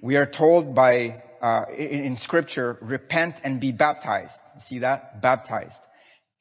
We 0.01 0.15
are 0.17 0.29
told 0.29 0.75
by 0.75 1.23
uh, 1.41 1.61
in, 1.75 2.03
in 2.03 2.17
Scripture, 2.21 2.77
repent 2.81 3.35
and 3.43 3.59
be 3.59 3.71
baptized. 3.71 4.33
See 4.67 4.79
that? 4.79 5.21
Baptized. 5.21 5.73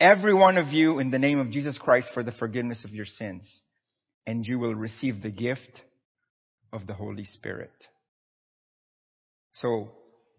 Every 0.01 0.35
one 0.35 0.59
of 0.59 0.69
you 0.69 0.99
in 0.99 1.11
the 1.11 1.19
name 1.19 1.39
of 1.39 1.51
Jesus 1.51 1.79
Christ 1.79 2.09
for 2.13 2.23
the 2.23 2.33
forgiveness 2.33 2.85
of 2.85 2.91
your 2.91 3.07
sins, 3.07 3.63
and 4.27 4.45
you 4.45 4.59
will 4.59 4.75
receive 4.75 5.23
the 5.23 5.31
gift 5.31 5.83
of 6.73 6.87
the 6.87 6.95
Holy 6.95 7.25
Spirit. 7.25 7.73
So, 9.55 9.93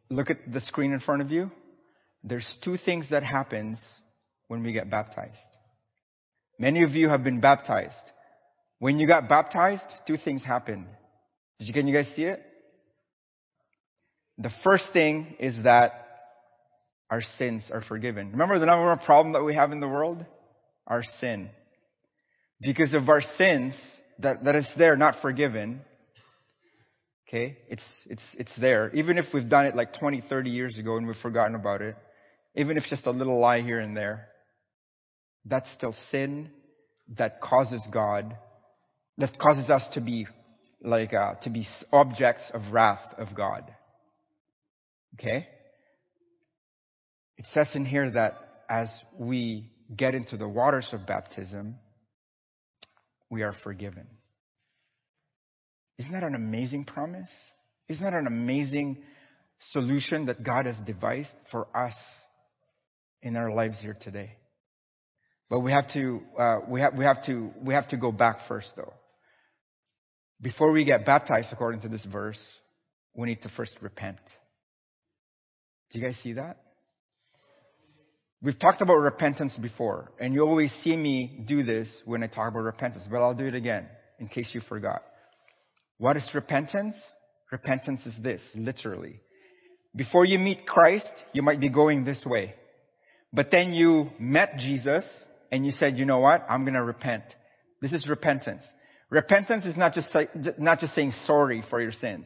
look 0.09 0.29
at 0.29 0.37
the 0.51 0.61
screen 0.61 0.93
in 0.93 0.99
front 0.99 1.21
of 1.21 1.31
you. 1.31 1.51
There's 2.23 2.47
two 2.63 2.77
things 2.77 3.05
that 3.11 3.23
happens 3.23 3.77
when 4.47 4.63
we 4.63 4.73
get 4.73 4.89
baptized. 4.89 5.37
Many 6.59 6.83
of 6.83 6.91
you 6.91 7.09
have 7.09 7.23
been 7.23 7.41
baptized. 7.41 7.93
When 8.79 8.99
you 8.99 9.07
got 9.07 9.29
baptized, 9.29 9.83
two 10.07 10.17
things 10.17 10.43
happened. 10.43 10.87
Did 11.59 11.67
you, 11.67 11.73
can 11.73 11.87
you 11.87 11.93
guys 11.93 12.11
see 12.15 12.23
it? 12.23 12.41
The 14.37 14.51
first 14.63 14.85
thing 14.91 15.35
is 15.39 15.55
that 15.63 15.91
our 17.09 17.21
sins 17.37 17.63
are 17.71 17.81
forgiven. 17.81 18.31
Remember 18.31 18.59
the 18.59 18.65
number 18.65 18.85
one 18.85 18.97
problem 18.99 19.33
that 19.33 19.43
we 19.43 19.55
have 19.55 19.71
in 19.71 19.79
the 19.79 19.87
world? 19.87 20.25
Our 20.87 21.03
sin. 21.19 21.49
Because 22.61 22.93
of 22.93 23.09
our 23.09 23.21
sins, 23.37 23.73
that, 24.19 24.43
that 24.43 24.55
is 24.55 24.67
there, 24.77 24.95
not 24.97 25.15
forgiven. 25.21 25.81
Okay? 27.35 27.57
It's, 27.67 27.83
it's, 28.05 28.21
it's 28.37 28.51
there. 28.57 28.89
Even 28.93 29.17
if 29.17 29.25
we've 29.33 29.49
done 29.49 29.65
it 29.65 29.75
like 29.75 29.99
20, 29.99 30.23
30 30.29 30.49
years 30.49 30.77
ago 30.77 30.95
and 30.95 31.05
we've 31.05 31.17
forgotten 31.17 31.55
about 31.55 31.81
it. 31.81 31.97
Even 32.55 32.77
if 32.77 32.85
just 32.85 33.05
a 33.05 33.11
little 33.11 33.39
lie 33.39 33.61
here 33.61 33.79
and 33.79 33.95
there. 33.95 34.29
That's 35.43 35.69
still 35.73 35.93
sin 36.11 36.49
that 37.17 37.41
causes 37.41 37.85
God, 37.91 38.35
that 39.17 39.37
causes 39.37 39.69
us 39.69 39.83
to 39.93 40.01
be 40.01 40.27
like, 40.81 41.13
uh, 41.13 41.33
to 41.43 41.49
be 41.49 41.67
objects 41.91 42.49
of 42.53 42.71
wrath 42.71 43.13
of 43.17 43.35
God. 43.35 43.69
Okay? 45.19 45.45
It 47.37 47.45
says 47.53 47.67
in 47.75 47.85
here 47.85 48.09
that 48.11 48.37
as 48.69 48.89
we 49.19 49.69
get 49.95 50.15
into 50.15 50.37
the 50.37 50.47
waters 50.47 50.87
of 50.93 51.05
baptism, 51.05 51.75
we 53.29 53.43
are 53.43 53.53
forgiven. 53.61 54.07
Isn't 55.97 56.11
that 56.11 56.23
an 56.23 56.35
amazing 56.35 56.85
promise? 56.85 57.29
Isn't 57.87 58.03
that 58.03 58.13
an 58.13 58.27
amazing 58.27 58.97
solution 59.71 60.25
that 60.25 60.43
God 60.43 60.65
has 60.65 60.75
devised 60.85 61.29
for 61.51 61.67
us 61.75 61.95
in 63.21 63.35
our 63.35 63.53
lives 63.53 63.77
here 63.81 63.97
today? 63.99 64.35
But 65.49 65.59
we 65.59 65.71
have 65.71 65.87
to, 65.93 66.21
uh, 66.37 66.59
we 66.67 66.81
have, 66.81 66.95
we 66.95 67.05
have 67.05 67.23
to, 67.25 67.51
we 67.61 67.73
have 67.73 67.87
to 67.89 67.97
go 67.97 68.11
back 68.11 68.39
first 68.47 68.71
though. 68.75 68.93
Before 70.41 70.71
we 70.71 70.83
get 70.83 71.05
baptized, 71.05 71.47
according 71.51 71.81
to 71.81 71.87
this 71.87 72.05
verse, 72.11 72.41
we 73.13 73.27
need 73.27 73.41
to 73.43 73.49
first 73.49 73.75
repent. 73.81 74.17
Do 75.91 75.99
you 75.99 76.05
guys 76.05 76.15
see 76.23 76.33
that? 76.33 76.57
We've 78.41 78.59
talked 78.59 78.81
about 78.81 78.95
repentance 78.95 79.57
before, 79.59 80.11
and 80.19 80.33
you 80.33 80.41
always 80.41 80.71
see 80.83 80.95
me 80.95 81.45
do 81.47 81.63
this 81.63 81.89
when 82.05 82.21
I 82.21 82.27
talk 82.27 82.51
about 82.51 82.59
repentance, 82.59 83.03
but 83.09 83.21
I'll 83.21 83.33
do 83.33 83.45
it 83.45 83.55
again 83.55 83.87
in 84.19 84.27
case 84.27 84.51
you 84.53 84.61
forgot. 84.67 85.01
What 85.97 86.17
is 86.17 86.29
repentance? 86.33 86.95
Repentance 87.51 88.05
is 88.05 88.15
this, 88.21 88.41
literally. 88.53 89.21
Before 89.95 90.25
you 90.25 90.37
meet 90.39 90.65
Christ, 90.65 91.11
you 91.33 91.41
might 91.41 91.59
be 91.59 91.69
going 91.69 92.03
this 92.03 92.23
way. 92.25 92.55
But 93.31 93.49
then 93.51 93.73
you 93.73 94.09
met 94.19 94.57
Jesus 94.57 95.05
and 95.51 95.65
you 95.65 95.71
said, 95.71 95.97
you 95.97 96.05
know 96.05 96.19
what? 96.19 96.45
I'm 96.49 96.65
gonna 96.65 96.83
repent. 96.83 97.23
This 97.81 97.93
is 97.93 98.07
repentance. 98.09 98.63
Repentance 99.09 99.65
is 99.65 99.77
not 99.77 99.93
just, 99.93 100.15
not 100.57 100.79
just 100.79 100.95
saying 100.95 101.11
sorry 101.25 101.63
for 101.69 101.81
your 101.81 101.91
sins. 101.91 102.25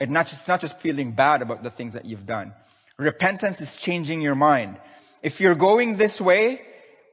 It's 0.00 0.10
not 0.10 0.26
just, 0.26 0.48
not 0.48 0.60
just 0.60 0.74
feeling 0.82 1.14
bad 1.14 1.42
about 1.42 1.62
the 1.62 1.70
things 1.70 1.94
that 1.94 2.04
you've 2.04 2.26
done. 2.26 2.52
Repentance 2.98 3.60
is 3.60 3.68
changing 3.82 4.20
your 4.20 4.34
mind. 4.34 4.78
If 5.22 5.38
you're 5.40 5.54
going 5.54 5.96
this 5.96 6.20
way, 6.20 6.60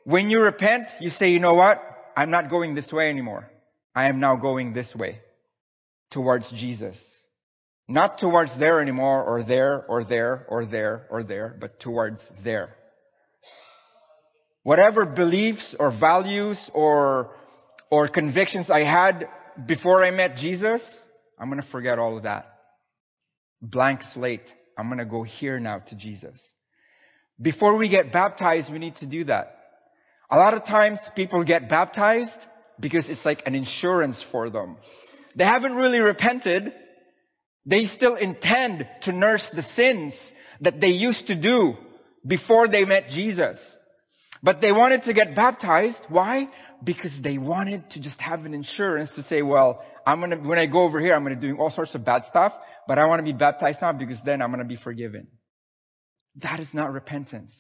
when 0.06 0.30
you 0.30 0.40
repent, 0.40 0.86
you 1.00 1.10
say, 1.10 1.30
you 1.30 1.40
know 1.40 1.54
what? 1.54 1.82
I'm 2.16 2.32
not 2.32 2.50
going 2.50 2.76
this 2.76 2.92
way 2.92 3.10
anymore. 3.10 3.50
I 3.96 4.08
am 4.08 4.20
now 4.20 4.36
going 4.36 4.74
this 4.74 4.94
way 4.96 5.20
towards 6.12 6.50
Jesus. 6.52 6.98
Not 7.88 8.20
towards 8.20 8.52
there 8.60 8.82
anymore, 8.82 9.24
or 9.24 9.44
there, 9.44 9.86
or 9.88 10.04
there, 10.04 10.46
or 10.48 10.66
there, 10.66 11.08
or 11.10 11.24
there, 11.24 11.56
but 11.60 11.80
towards 11.80 12.24
there. 12.44 12.76
Whatever 14.64 15.06
beliefs 15.06 15.76
or 15.80 15.98
values 15.98 16.58
or, 16.74 17.32
or 17.90 18.08
convictions 18.08 18.70
I 18.70 18.84
had 18.84 19.28
before 19.68 20.04
I 20.04 20.12
met 20.12 20.36
Jesus, 20.38 20.82
I'm 21.40 21.50
gonna 21.50 21.64
forget 21.72 21.98
all 21.98 22.18
of 22.18 22.24
that 22.24 22.60
blank 23.62 24.02
slate. 24.14 24.50
I'm 24.78 24.88
going 24.88 25.00
to 25.00 25.06
go 25.06 25.24
here 25.24 25.60
now 25.60 25.80
to 25.80 25.96
Jesus. 25.96 26.40
Before 27.42 27.78
we 27.78 27.90
get 27.90 28.12
baptized, 28.12 28.72
we 28.72 28.80
need 28.80 28.96
to 28.98 29.06
do 29.06 29.26
that. 29.26 29.56
A 30.32 30.38
lot 30.38 30.54
of 30.54 30.66
times 30.66 31.00
people 31.16 31.44
get 31.44 31.70
baptized 31.70 32.38
because 32.80 33.06
it's 33.10 33.26
like 33.26 33.44
an 33.46 33.56
insurance 33.56 34.24
for 34.32 34.50
them. 34.50 34.78
They 35.36 35.44
haven't 35.44 35.76
really 35.76 36.00
repented. 36.00 36.72
They 37.66 37.86
still 37.86 38.16
intend 38.16 38.88
to 39.04 39.12
nurse 39.12 39.48
the 39.54 39.64
sins 39.76 40.14
that 40.62 40.80
they 40.82 40.88
used 40.88 41.28
to 41.28 41.40
do 41.40 41.74
before 42.26 42.68
they 42.68 42.84
met 42.84 43.08
Jesus. 43.10 43.58
But 44.42 44.62
they 44.62 44.72
wanted 44.72 45.04
to 45.04 45.14
get 45.14 45.36
baptized. 45.36 46.00
Why? 46.08 46.48
Because 46.84 47.12
they 47.22 47.38
wanted 47.38 47.90
to 47.92 48.00
just 48.00 48.20
have 48.22 48.46
an 48.46 48.54
insurance 48.54 49.10
to 49.16 49.24
say, 49.24 49.42
well, 49.42 49.84
I'm 50.06 50.22
gonna, 50.22 50.38
when 50.38 50.58
I 50.58 50.66
go 50.66 50.84
over 50.84 51.00
here, 51.00 51.14
I'm 51.14 51.24
gonna 51.24 51.36
do 51.36 51.58
all 51.58 51.70
sorts 51.70 51.94
of 51.94 52.06
bad 52.06 52.24
stuff. 52.30 52.54
but 52.88 52.98
I 52.98 53.06
want 53.06 53.20
to 53.20 53.24
be 53.24 53.38
baptized 53.38 53.80
now 53.82 53.94
because 53.94 54.18
then 54.26 54.42
I'm 54.42 54.52
to 54.58 54.66
be 54.66 54.78
forgiven. 54.78 55.28
That 56.38 56.60
is 56.60 56.70
not 56.74 56.92
repentance. 56.92 57.52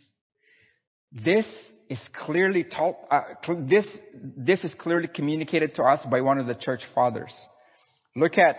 This 1.11 1.45
is 1.89 1.99
clearly 2.25 2.63
taught, 2.63 2.95
uh, 3.09 3.21
this, 3.67 3.85
this 4.37 4.63
is 4.63 4.73
clearly 4.77 5.07
communicated 5.07 5.75
to 5.75 5.83
us 5.83 5.99
by 6.09 6.21
one 6.21 6.37
of 6.37 6.45
the 6.45 6.55
church 6.55 6.81
fathers. 6.93 7.33
Look 8.15 8.37
at, 8.37 8.57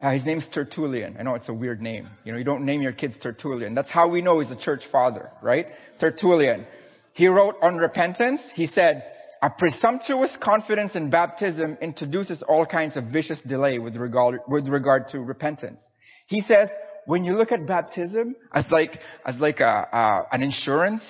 uh, 0.00 0.12
his 0.12 0.24
name's 0.24 0.46
Tertullian. 0.54 1.16
I 1.18 1.22
know 1.22 1.34
it's 1.34 1.50
a 1.50 1.54
weird 1.54 1.82
name. 1.82 2.08
You 2.24 2.32
know, 2.32 2.38
you 2.38 2.44
don't 2.44 2.64
name 2.64 2.80
your 2.80 2.92
kids 2.92 3.14
Tertullian. 3.22 3.74
That's 3.74 3.90
how 3.90 4.08
we 4.08 4.22
know 4.22 4.40
he's 4.40 4.50
a 4.50 4.58
church 4.58 4.82
father, 4.90 5.30
right? 5.42 5.66
Tertullian. 6.00 6.66
He 7.12 7.26
wrote 7.26 7.56
on 7.60 7.76
repentance, 7.76 8.40
he 8.54 8.66
said, 8.66 9.04
a 9.42 9.50
presumptuous 9.50 10.30
confidence 10.40 10.92
in 10.94 11.10
baptism 11.10 11.76
introduces 11.82 12.42
all 12.48 12.64
kinds 12.64 12.96
of 12.96 13.04
vicious 13.04 13.40
delay 13.46 13.78
with 13.78 13.96
regard, 13.96 14.40
with 14.48 14.68
regard 14.68 15.08
to 15.08 15.20
repentance. 15.20 15.80
He 16.26 16.40
says, 16.42 16.68
when 17.06 17.24
you 17.24 17.36
look 17.36 17.52
at 17.52 17.66
baptism 17.66 18.36
as 18.54 18.64
like, 18.70 18.98
as 19.26 19.36
like 19.36 19.60
a, 19.60 19.64
uh, 19.64 20.22
an 20.32 20.42
insurance 20.42 21.02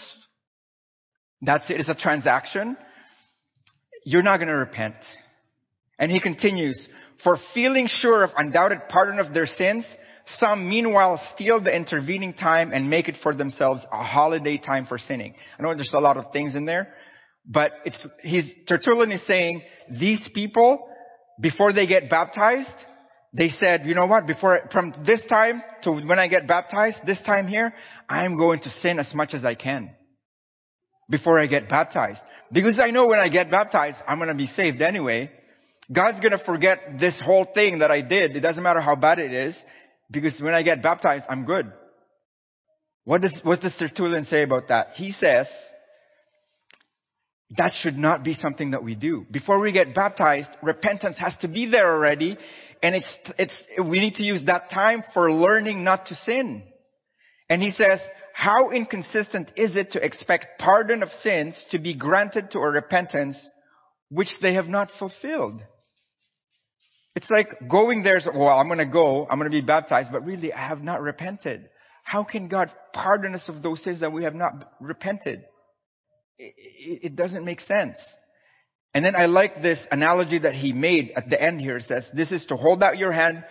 that's 1.43 1.69
it. 1.71 1.81
It's 1.81 1.89
a 1.89 1.95
transaction. 1.95 2.77
You're 4.05 4.23
not 4.23 4.39
going 4.39 4.49
to 4.49 4.55
repent. 4.55 4.97
And 5.99 6.11
he 6.11 6.21
continues, 6.21 6.89
for 7.23 7.39
feeling 7.55 7.87
sure 7.89 8.25
of 8.25 8.31
undoubted 8.37 8.89
pardon 8.89 9.19
of 9.19 9.35
their 9.35 9.47
sins, 9.47 9.85
some 10.39 10.69
meanwhile 10.69 11.21
steal 11.35 11.61
the 11.61 11.75
intervening 11.75 12.35
time 12.35 12.73
and 12.73 12.89
make 12.89 13.09
it 13.09 13.17
for 13.23 13.35
themselves 13.35 13.85
a 13.93 14.03
holiday 14.03 14.59
time 14.59 14.87
for 14.87 14.99
sinning. 14.99 15.35
I 15.59 15.63
know 15.63 15.75
there's 15.75 15.93
a 15.95 16.01
lot 16.01 16.17
of 16.17 16.33
things 16.33 16.55
in 16.55 16.65
there, 16.65 16.95
but 17.47 17.73
it's, 17.85 18.07
he's, 18.21 18.51
Tertullian 18.69 19.13
is 19.13 19.27
saying 19.27 19.63
these 19.99 20.27
people, 20.35 20.89
before 21.41 21.73
they 21.73 21.87
get 21.87 22.09
baptized, 22.09 22.69
they 23.33 23.49
said, 23.49 23.83
you 23.85 23.95
know 23.95 24.07
what, 24.07 24.27
before, 24.27 24.69
from 24.73 24.93
this 25.05 25.21
time 25.29 25.63
to 25.83 25.93
when 25.93 26.19
I 26.19 26.29
get 26.29 26.47
baptized, 26.47 26.99
this 27.07 27.21
time 27.23 27.47
here, 27.47 27.73
I'm 28.09 28.37
going 28.37 28.61
to 28.61 28.71
sin 28.71 28.99
as 28.99 29.13
much 29.15 29.35
as 29.35 29.45
I 29.45 29.55
can 29.55 29.91
before 31.11 31.39
I 31.39 31.47
get 31.47 31.69
baptized. 31.69 32.21
Because 32.53 32.81
I 32.81 32.91
know 32.91 33.07
when 33.09 33.19
I 33.19 33.29
get 33.29 33.51
baptized, 33.51 33.99
I'm 34.07 34.19
going 34.19 34.29
to 34.29 34.35
be 34.35 34.47
saved 34.47 34.81
anyway. 34.81 35.31
God's 35.93 36.21
going 36.21 36.33
to 36.33 36.45
forget 36.45 36.79
this 36.99 37.21
whole 37.25 37.47
thing 37.53 37.81
that 37.81 37.91
I 37.91 38.01
did. 38.01 38.37
It 38.37 38.41
doesn't 38.41 38.63
matter 38.63 38.81
how 38.81 38.97
bad 38.97 39.19
it 39.19 39.33
is. 39.33 39.57
Because 40.11 40.41
when 40.41 40.55
I 40.55 40.63
get 40.63 40.83
baptized, 40.83 41.25
I'm 41.29 41.45
good. 41.45 41.73
What 43.05 43.23
does, 43.23 43.35
what 43.43 43.61
does 43.61 43.75
Tertullian 43.79 44.25
say 44.25 44.43
about 44.43 44.69
that? 44.69 44.89
He 44.95 45.13
says, 45.13 45.47
that 47.57 47.73
should 47.81 47.97
not 47.97 48.23
be 48.23 48.35
something 48.35 48.73
that 48.73 48.85
we 48.85 48.95
do. 48.95 49.27
Before 49.31 49.59
we 49.59 49.73
get 49.73 49.95
baptized, 49.95 50.49
repentance 50.63 51.17
has 51.19 51.37
to 51.41 51.49
be 51.49 51.67
there 51.69 51.93
already. 51.93 52.37
And 52.83 52.95
it's, 52.95 53.19
it's, 53.39 53.55
we 53.85 53.99
need 53.99 54.15
to 54.15 54.23
use 54.23 54.45
that 54.47 54.71
time 54.71 55.03
for 55.13 55.33
learning 55.33 55.83
not 55.83 56.07
to 56.07 56.15
sin. 56.25 56.63
And 57.49 57.61
he 57.61 57.71
says, 57.73 57.99
how 58.41 58.71
inconsistent 58.71 59.53
is 59.55 59.77
it 59.77 59.91
to 59.91 60.03
expect 60.03 60.59
pardon 60.59 61.03
of 61.03 61.11
sins 61.23 61.63
to 61.73 61.79
be 61.79 61.95
granted 61.95 62.51
to 62.51 62.59
a 62.59 62.71
repentance 62.71 63.37
which 64.09 64.31
they 64.41 64.55
have 64.55 64.67
not 64.67 64.89
fulfilled? 64.99 65.61
It's 67.15 67.29
like 67.29 67.49
going 67.71 68.03
there, 68.03 68.19
well, 68.35 68.59
I'm 68.59 68.69
going 68.69 68.79
to 68.79 68.87
go, 68.87 69.27
I'm 69.31 69.39
going 69.39 69.51
to 69.51 69.55
be 69.55 69.61
baptized, 69.61 70.09
but 70.11 70.25
really 70.25 70.55
I 70.55 70.69
have 70.69 70.81
not 70.81 71.03
repented. 71.03 71.69
How 72.03 72.25
can 72.25 72.49
God 72.49 72.71
pardon 72.95 73.35
us 73.35 73.47
of 73.47 73.63
those 73.63 73.85
sins 73.85 74.01
that 74.01 74.11
we 74.11 74.25
have 74.25 74.35
not 74.35 74.73
repented? 74.81 75.43
It, 76.39 76.55
it 77.03 77.17
doesn't 77.17 77.45
make 77.45 77.61
sense. 77.61 77.99
And 78.95 79.05
then 79.05 79.17
I 79.17 79.27
like 79.27 79.61
this 79.61 79.79
analogy 79.91 80.39
that 80.39 80.55
he 80.55 80.73
made 80.73 81.13
at 81.15 81.29
the 81.29 81.39
end 81.39 81.61
here. 81.61 81.77
It 81.77 81.85
says, 81.89 82.09
this 82.15 82.33
is 82.33 82.47
to 82.47 82.57
hold 82.57 82.83
out 82.83 82.97
your 82.97 83.13
hand 83.13 83.45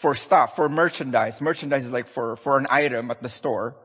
for 0.00 0.16
stuff, 0.16 0.50
for 0.56 0.68
merchandise. 0.68 1.34
Merchandise 1.40 1.84
is 1.84 1.92
like 1.92 2.06
for, 2.12 2.38
for 2.42 2.58
an 2.58 2.66
item 2.68 3.12
at 3.12 3.22
the 3.22 3.28
store 3.38 3.76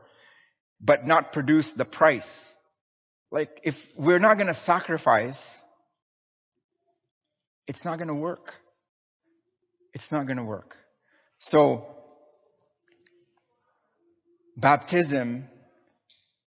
but 0.82 1.06
not 1.06 1.34
produce 1.34 1.70
the 1.76 1.86
price. 1.86 2.28
Like, 3.32 3.50
if 3.64 3.76
we're 3.98 4.20
not 4.20 4.36
going 4.36 4.48
to 4.48 4.60
sacrifice, 4.66 5.38
it's 7.68 7.84
not 7.84 7.98
going 7.98 8.08
to 8.08 8.16
work. 8.16 8.54
It's 9.94 10.10
not 10.12 10.26
going 10.26 10.38
to 10.38 10.44
work. 10.44 10.76
So, 11.40 11.86
baptism 14.56 15.46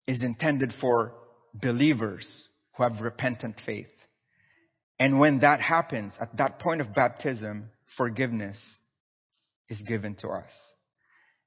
is 0.07 0.23
intended 0.23 0.73
for 0.79 1.13
believers 1.53 2.47
who 2.75 2.83
have 2.83 3.01
repentant 3.01 3.55
faith. 3.65 3.87
And 4.99 5.19
when 5.19 5.39
that 5.39 5.61
happens, 5.61 6.13
at 6.19 6.35
that 6.37 6.59
point 6.59 6.81
of 6.81 6.93
baptism, 6.93 7.69
forgiveness 7.97 8.61
is 9.69 9.81
given 9.87 10.15
to 10.15 10.29
us. 10.29 10.51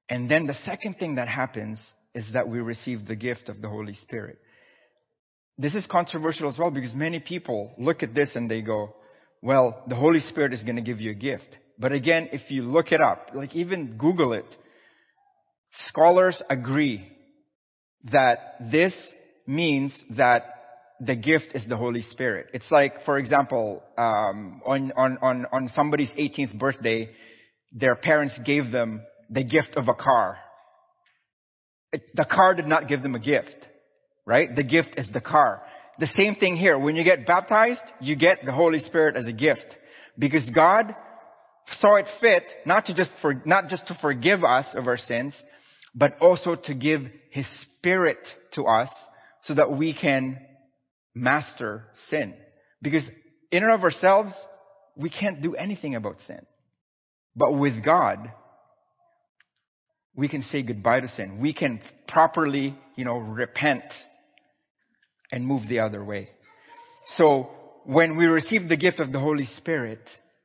And 0.09 0.29
then 0.29 0.47
the 0.47 0.55
second 0.65 0.95
thing 0.95 1.15
that 1.15 1.27
happens 1.27 1.79
is 2.15 2.25
that 2.33 2.47
we 2.47 2.59
receive 2.59 3.07
the 3.07 3.15
gift 3.15 3.49
of 3.49 3.61
the 3.61 3.69
Holy 3.69 3.95
Spirit. 3.95 4.37
This 5.57 5.75
is 5.75 5.85
controversial 5.89 6.49
as 6.49 6.57
well 6.57 6.71
because 6.71 6.93
many 6.93 7.19
people 7.19 7.73
look 7.77 8.03
at 8.03 8.13
this 8.13 8.31
and 8.35 8.49
they 8.49 8.61
go, 8.61 8.95
well, 9.41 9.83
the 9.87 9.95
Holy 9.95 10.19
Spirit 10.19 10.53
is 10.53 10.63
going 10.63 10.77
to 10.77 10.81
give 10.81 10.99
you 10.99 11.11
a 11.11 11.15
gift. 11.15 11.57
But 11.77 11.91
again, 11.91 12.29
if 12.31 12.49
you 12.49 12.63
look 12.63 12.91
it 12.91 13.01
up, 13.01 13.29
like 13.33 13.55
even 13.55 13.97
Google 13.97 14.33
it, 14.33 14.45
scholars 15.87 16.41
agree 16.49 17.07
that 18.11 18.37
this 18.71 18.93
means 19.47 19.93
that 20.11 20.43
the 20.99 21.15
gift 21.15 21.47
is 21.53 21.67
the 21.67 21.77
Holy 21.77 22.01
Spirit. 22.01 22.47
It's 22.53 22.69
like, 22.71 23.03
for 23.05 23.17
example, 23.17 23.83
um, 23.97 24.61
on, 24.65 24.91
on, 24.95 25.17
on, 25.21 25.45
on 25.51 25.71
somebody's 25.75 26.09
18th 26.09 26.57
birthday, 26.57 27.09
their 27.71 27.95
parents 27.95 28.39
gave 28.45 28.71
them 28.71 29.01
the 29.29 29.43
gift 29.43 29.75
of 29.75 29.87
a 29.87 29.93
car 29.93 30.37
the 32.13 32.25
car 32.25 32.55
did 32.55 32.67
not 32.67 32.87
give 32.87 33.01
them 33.01 33.15
a 33.15 33.19
gift, 33.19 33.55
right? 34.25 34.53
The 34.55 34.63
gift 34.63 34.95
is 34.97 35.09
the 35.11 35.21
car. 35.21 35.61
The 35.99 36.07
same 36.15 36.35
thing 36.35 36.55
here. 36.55 36.77
When 36.77 36.95
you 36.95 37.03
get 37.03 37.27
baptized, 37.27 37.83
you 38.01 38.15
get 38.15 38.39
the 38.45 38.51
Holy 38.51 38.79
Spirit 38.79 39.15
as 39.15 39.27
a 39.27 39.33
gift. 39.33 39.75
Because 40.17 40.49
God 40.53 40.95
saw 41.79 41.95
it 41.95 42.07
fit 42.19 42.43
not 42.65 42.85
to 42.85 42.93
just 42.93 43.11
for, 43.21 43.41
not 43.45 43.69
just 43.69 43.87
to 43.87 43.97
forgive 44.01 44.43
us 44.43 44.65
of 44.75 44.87
our 44.87 44.97
sins, 44.97 45.35
but 45.95 46.17
also 46.19 46.55
to 46.55 46.73
give 46.73 47.01
His 47.29 47.45
Spirit 47.77 48.17
to 48.53 48.63
us 48.63 48.89
so 49.43 49.53
that 49.53 49.71
we 49.71 49.93
can 49.93 50.39
master 51.13 51.85
sin. 52.09 52.33
Because 52.81 53.07
in 53.51 53.63
and 53.63 53.71
of 53.71 53.83
ourselves, 53.83 54.33
we 54.95 55.09
can't 55.09 55.41
do 55.41 55.55
anything 55.55 55.95
about 55.95 56.17
sin. 56.27 56.45
But 57.35 57.57
with 57.57 57.83
God, 57.83 58.31
we 60.15 60.29
can 60.29 60.41
say 60.43 60.61
goodbye 60.61 61.01
to 61.01 61.07
sin. 61.07 61.39
We 61.41 61.53
can 61.53 61.81
properly, 62.07 62.75
you 62.95 63.05
know, 63.05 63.17
repent 63.17 63.83
and 65.31 65.45
move 65.45 65.67
the 65.67 65.79
other 65.79 66.03
way. 66.03 66.29
So 67.17 67.49
when 67.85 68.17
we 68.17 68.25
receive 68.25 68.69
the 68.69 68.77
gift 68.77 68.99
of 68.99 69.11
the 69.11 69.19
Holy 69.19 69.45
Spirit, 69.57 69.99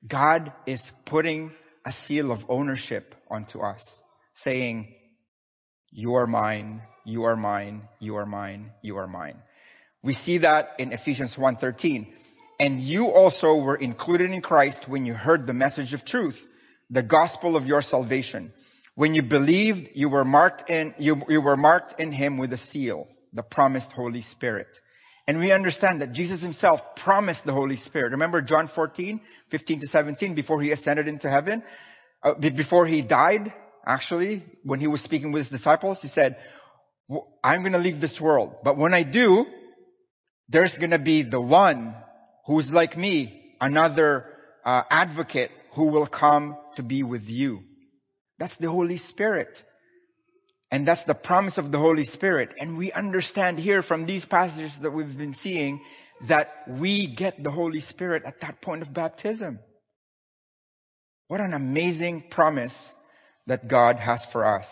God 0.08 0.52
is 0.66 0.80
putting 1.06 1.52
a 1.86 1.92
seal 2.06 2.32
of 2.32 2.40
ownership 2.48 3.14
onto 3.30 3.60
us, 3.60 3.80
saying, 4.42 4.94
you 5.90 6.14
are 6.14 6.26
mine, 6.26 6.82
you 7.04 7.24
are 7.24 7.36
mine, 7.36 7.88
you 7.98 8.16
are 8.16 8.26
mine, 8.26 8.70
you 8.82 8.96
are 8.96 9.06
mine. 9.06 9.36
We 10.02 10.14
see 10.14 10.38
that 10.38 10.70
in 10.78 10.92
Ephesians 10.92 11.34
1:13. 11.36 12.06
And 12.60 12.80
you 12.80 13.06
also 13.06 13.56
were 13.56 13.76
included 13.76 14.30
in 14.32 14.40
Christ 14.40 14.88
when 14.88 15.06
you 15.06 15.14
heard 15.14 15.46
the 15.46 15.52
message 15.52 15.92
of 15.92 16.04
truth, 16.04 16.36
the 16.90 17.02
gospel 17.02 17.56
of 17.56 17.66
your 17.66 17.82
salvation. 17.82 18.52
When 18.98 19.14
you 19.14 19.22
believed, 19.22 19.90
you 19.94 20.08
were 20.08 20.24
marked 20.24 20.68
in, 20.68 20.92
you, 20.98 21.22
you 21.28 21.40
were 21.40 21.56
marked 21.56 22.00
in 22.00 22.10
him 22.10 22.36
with 22.36 22.52
a 22.52 22.58
seal, 22.72 23.06
the 23.32 23.44
promised 23.44 23.92
Holy 23.92 24.22
Spirit. 24.32 24.66
And 25.28 25.38
we 25.38 25.52
understand 25.52 26.00
that 26.00 26.14
Jesus 26.14 26.40
himself 26.40 26.80
promised 27.04 27.42
the 27.46 27.52
Holy 27.52 27.76
Spirit. 27.76 28.10
Remember 28.10 28.42
John 28.42 28.68
14, 28.74 29.20
15 29.52 29.80
to 29.82 29.86
17, 29.86 30.34
before 30.34 30.60
he 30.60 30.72
ascended 30.72 31.06
into 31.06 31.30
heaven? 31.30 31.62
Uh, 32.24 32.32
before 32.56 32.88
he 32.88 33.00
died, 33.00 33.54
actually, 33.86 34.44
when 34.64 34.80
he 34.80 34.88
was 34.88 35.00
speaking 35.02 35.30
with 35.30 35.44
his 35.44 35.60
disciples, 35.60 35.98
he 36.02 36.08
said, 36.08 36.36
I'm 37.44 37.60
going 37.60 37.74
to 37.74 37.78
leave 37.78 38.00
this 38.00 38.18
world. 38.20 38.54
But 38.64 38.78
when 38.78 38.94
I 38.94 39.04
do, 39.04 39.46
there's 40.48 40.74
going 40.76 40.90
to 40.90 40.98
be 40.98 41.22
the 41.22 41.40
one 41.40 41.94
who's 42.46 42.66
like 42.68 42.96
me, 42.96 43.54
another 43.60 44.24
uh, 44.64 44.82
advocate 44.90 45.52
who 45.76 45.92
will 45.92 46.08
come 46.08 46.56
to 46.74 46.82
be 46.82 47.04
with 47.04 47.22
you. 47.26 47.60
That's 48.38 48.54
the 48.60 48.70
Holy 48.70 48.98
Spirit. 49.08 49.48
And 50.70 50.86
that's 50.86 51.04
the 51.06 51.14
promise 51.14 51.56
of 51.56 51.72
the 51.72 51.78
Holy 51.78 52.06
Spirit. 52.06 52.50
And 52.58 52.76
we 52.76 52.92
understand 52.92 53.58
here 53.58 53.82
from 53.82 54.06
these 54.06 54.24
passages 54.26 54.76
that 54.82 54.90
we've 54.90 55.16
been 55.16 55.36
seeing 55.42 55.80
that 56.28 56.48
we 56.68 57.14
get 57.16 57.42
the 57.42 57.50
Holy 57.50 57.80
Spirit 57.80 58.24
at 58.26 58.40
that 58.42 58.60
point 58.60 58.82
of 58.82 58.92
baptism. 58.92 59.60
What 61.28 61.40
an 61.40 61.54
amazing 61.54 62.24
promise 62.30 62.74
that 63.46 63.68
God 63.68 63.96
has 63.96 64.20
for 64.32 64.44
us. 64.44 64.66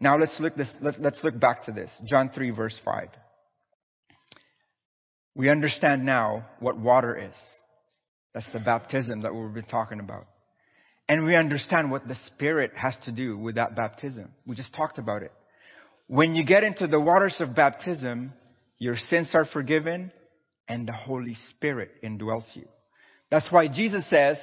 Now 0.00 0.18
let's 0.18 0.38
look 0.38 0.54
this, 0.54 0.68
let, 0.80 1.00
let's 1.00 1.22
look 1.24 1.38
back 1.40 1.64
to 1.64 1.72
this. 1.72 1.90
John 2.04 2.30
3 2.34 2.50
verse 2.50 2.78
5. 2.84 3.08
We 5.34 5.50
understand 5.50 6.04
now 6.04 6.46
what 6.60 6.78
water 6.78 7.16
is. 7.16 7.34
That's 8.34 8.46
the 8.52 8.60
baptism 8.60 9.22
that 9.22 9.34
we've 9.34 9.52
been 9.52 9.64
talking 9.64 10.00
about. 10.00 10.26
And 11.08 11.24
we 11.24 11.36
understand 11.36 11.90
what 11.90 12.08
the 12.08 12.16
Spirit 12.26 12.72
has 12.74 12.96
to 13.04 13.12
do 13.12 13.38
with 13.38 13.54
that 13.54 13.76
baptism. 13.76 14.30
We 14.44 14.56
just 14.56 14.74
talked 14.74 14.98
about 14.98 15.22
it. 15.22 15.32
When 16.08 16.34
you 16.34 16.44
get 16.44 16.64
into 16.64 16.86
the 16.86 17.00
waters 17.00 17.36
of 17.40 17.54
baptism, 17.54 18.32
your 18.78 18.96
sins 18.96 19.30
are 19.34 19.44
forgiven 19.44 20.12
and 20.68 20.86
the 20.86 20.92
Holy 20.92 21.36
Spirit 21.50 21.90
indwells 22.02 22.44
you. 22.54 22.66
That's 23.30 23.50
why 23.50 23.68
Jesus 23.68 24.08
says, 24.08 24.36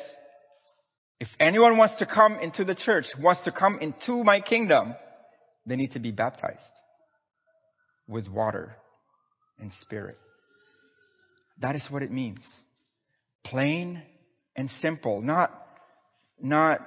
if 1.20 1.28
anyone 1.40 1.78
wants 1.78 1.98
to 2.00 2.06
come 2.06 2.40
into 2.40 2.66
the 2.66 2.76
church, 2.76 3.06
wants 3.20 3.44
to 3.46 3.52
come 3.52 3.80
into 3.80 4.24
my 4.24 4.42
kingdom, 4.42 4.96
they 5.66 5.76
need 5.76 5.92
to 5.94 6.00
be 6.00 6.12
baptized 6.12 6.60
with 8.08 8.28
water 8.28 8.76
and 9.60 9.72
spirit. 9.82 10.18
That 11.62 11.76
is 11.76 11.86
what 11.90 12.04
it 12.04 12.12
means. 12.12 12.40
Plain 13.46 14.02
and 14.56 14.70
simple, 14.82 15.22
not, 15.22 15.63
not, 16.44 16.82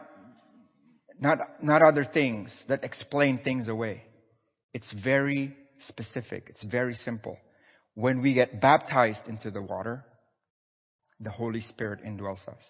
not, 1.19 1.39
not 1.63 1.83
other 1.83 2.05
things 2.05 2.55
that 2.69 2.85
explain 2.85 3.41
things 3.43 3.69
away. 3.69 4.05
It's 4.75 4.93
very 5.03 5.57
specific. 5.89 6.49
It's 6.51 6.65
very 6.65 6.95
simple. 6.95 7.39
When 7.95 8.21
we 8.21 8.35
get 8.35 8.61
baptized 8.61 9.27
into 9.27 9.51
the 9.51 9.63
water, 9.63 10.05
the 11.19 11.31
Holy 11.31 11.63
Spirit 11.63 12.05
indwells 12.05 12.47
us. 12.47 12.63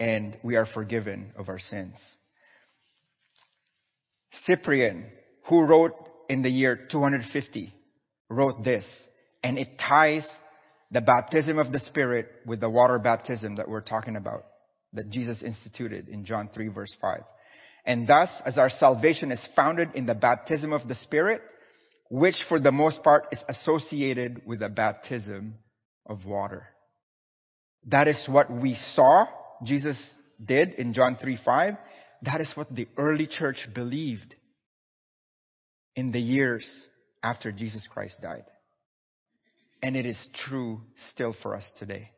And 0.00 0.36
we 0.42 0.56
are 0.56 0.66
forgiven 0.66 1.32
of 1.38 1.48
our 1.48 1.58
sins. 1.60 1.94
Cyprian, 4.44 5.06
who 5.48 5.64
wrote 5.64 5.94
in 6.28 6.42
the 6.42 6.50
year 6.50 6.88
250, 6.90 7.72
wrote 8.28 8.64
this, 8.64 8.84
and 9.42 9.58
it 9.58 9.68
ties 9.78 10.26
the 10.90 11.00
baptism 11.00 11.58
of 11.58 11.72
the 11.72 11.80
Spirit 11.80 12.26
with 12.46 12.60
the 12.60 12.70
water 12.70 12.98
baptism 12.98 13.56
that 13.56 13.68
we're 13.68 13.80
talking 13.80 14.16
about, 14.16 14.44
that 14.92 15.10
Jesus 15.10 15.42
instituted 15.42 16.08
in 16.08 16.24
John 16.24 16.48
3 16.52 16.68
verse 16.68 16.94
5. 17.00 17.20
And 17.84 18.06
thus, 18.06 18.28
as 18.44 18.58
our 18.58 18.70
salvation 18.70 19.32
is 19.32 19.48
founded 19.56 19.90
in 19.94 20.06
the 20.06 20.14
baptism 20.14 20.72
of 20.72 20.86
the 20.88 20.94
Spirit, 20.96 21.40
which 22.10 22.36
for 22.48 22.58
the 22.58 22.72
most 22.72 23.02
part 23.02 23.26
is 23.32 23.40
associated 23.48 24.42
with 24.46 24.60
the 24.60 24.68
baptism 24.68 25.54
of 26.06 26.24
water. 26.24 26.66
That 27.86 28.08
is 28.08 28.22
what 28.28 28.50
we 28.50 28.76
saw 28.94 29.26
Jesus 29.64 29.98
did 30.44 30.74
in 30.74 30.94
John 30.94 31.16
3 31.20 31.38
5. 31.44 31.74
That 32.22 32.40
is 32.40 32.50
what 32.54 32.74
the 32.74 32.88
early 32.96 33.26
church 33.26 33.68
believed 33.74 34.34
in 35.94 36.12
the 36.12 36.20
years 36.20 36.66
after 37.22 37.52
Jesus 37.52 37.86
Christ 37.90 38.16
died. 38.22 38.44
And 39.82 39.96
it 39.96 40.06
is 40.06 40.28
true 40.46 40.80
still 41.10 41.34
for 41.42 41.54
us 41.54 41.64
today. 41.78 42.10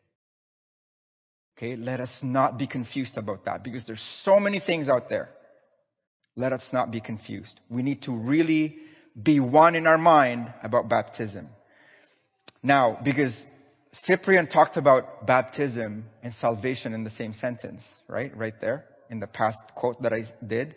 Okay, 1.60 1.76
let 1.76 2.00
us 2.00 2.08
not 2.22 2.56
be 2.56 2.66
confused 2.66 3.18
about 3.18 3.44
that 3.44 3.62
because 3.62 3.84
there's 3.86 4.02
so 4.24 4.40
many 4.40 4.60
things 4.60 4.88
out 4.88 5.10
there. 5.10 5.28
Let 6.34 6.54
us 6.54 6.62
not 6.72 6.90
be 6.90 7.02
confused. 7.02 7.60
We 7.68 7.82
need 7.82 8.00
to 8.04 8.12
really 8.12 8.76
be 9.22 9.40
one 9.40 9.74
in 9.74 9.86
our 9.86 9.98
mind 9.98 10.50
about 10.62 10.88
baptism. 10.88 11.48
Now, 12.62 12.98
because 13.04 13.36
Cyprian 14.04 14.46
talked 14.46 14.78
about 14.78 15.26
baptism 15.26 16.06
and 16.22 16.32
salvation 16.40 16.94
in 16.94 17.04
the 17.04 17.10
same 17.10 17.34
sentence, 17.34 17.82
right? 18.08 18.34
Right 18.34 18.58
there 18.58 18.86
in 19.10 19.20
the 19.20 19.26
past 19.26 19.58
quote 19.76 20.00
that 20.00 20.14
I 20.14 20.32
did. 20.46 20.74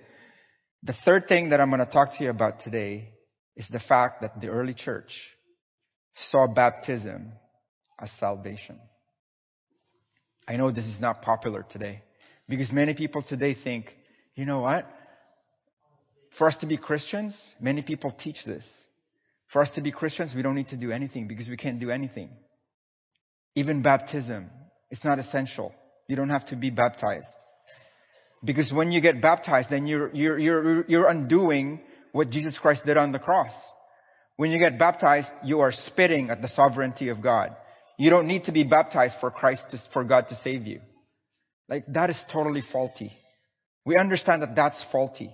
The 0.83 0.95
third 1.05 1.29
thing 1.29 1.51
that 1.51 1.61
I'm 1.61 1.69
going 1.69 1.79
to 1.79 1.89
talk 1.89 2.17
to 2.17 2.25
you 2.25 2.29
about 2.29 2.61
today 2.61 3.13
is 3.55 3.65
the 3.71 3.79
fact 3.79 4.21
that 4.21 4.41
the 4.41 4.49
early 4.49 4.73
church 4.73 5.13
saw 6.29 6.45
baptism 6.45 7.31
as 8.01 8.09
salvation. 8.19 8.81
I 10.47 10.57
know 10.57 10.71
this 10.71 10.85
is 10.85 10.99
not 10.99 11.21
popular 11.21 11.65
today 11.71 12.01
because 12.49 12.71
many 12.71 12.93
people 12.93 13.23
today 13.27 13.55
think, 13.61 13.93
you 14.35 14.45
know 14.45 14.59
what? 14.59 14.85
For 16.37 16.47
us 16.47 16.57
to 16.61 16.65
be 16.65 16.77
Christians, 16.77 17.37
many 17.61 17.81
people 17.81 18.13
teach 18.23 18.37
this. 18.45 18.65
For 19.51 19.61
us 19.61 19.69
to 19.75 19.81
be 19.81 19.91
Christians, 19.91 20.33
we 20.35 20.41
don't 20.41 20.55
need 20.55 20.67
to 20.67 20.77
do 20.77 20.91
anything 20.91 21.27
because 21.27 21.47
we 21.47 21.57
can't 21.57 21.79
do 21.79 21.91
anything. 21.91 22.29
Even 23.55 23.83
baptism, 23.83 24.49
it's 24.89 25.05
not 25.05 25.19
essential. 25.19 25.73
You 26.07 26.15
don't 26.15 26.29
have 26.29 26.47
to 26.47 26.55
be 26.55 26.71
baptized. 26.71 27.27
Because 28.43 28.73
when 28.73 28.91
you 28.91 28.99
get 28.99 29.21
baptized, 29.21 29.69
then 29.69 29.85
you're, 29.85 30.13
you're, 30.13 30.37
you're, 30.37 30.85
you're 30.87 31.07
undoing 31.07 31.79
what 32.11 32.29
Jesus 32.29 32.57
Christ 32.59 32.81
did 32.85 32.97
on 32.97 33.11
the 33.11 33.19
cross. 33.19 33.53
When 34.35 34.51
you 34.51 34.57
get 34.57 34.79
baptized, 34.79 35.27
you 35.43 35.59
are 35.59 35.71
spitting 35.71 36.29
at 36.29 36.41
the 36.41 36.49
sovereignty 36.49 37.09
of 37.09 37.21
God. 37.21 37.55
You 37.97 38.09
don't 38.09 38.27
need 38.27 38.45
to 38.45 38.51
be 38.51 38.63
baptized 38.63 39.15
for 39.19 39.29
Christ 39.31 39.63
to, 39.71 39.77
for 39.93 40.03
God 40.03 40.27
to 40.29 40.35
save 40.35 40.65
you. 40.65 40.81
Like, 41.69 41.85
that 41.87 42.09
is 42.09 42.17
totally 42.31 42.63
faulty. 42.71 43.13
We 43.85 43.97
understand 43.97 44.41
that 44.41 44.55
that's 44.55 44.83
faulty. 44.91 45.33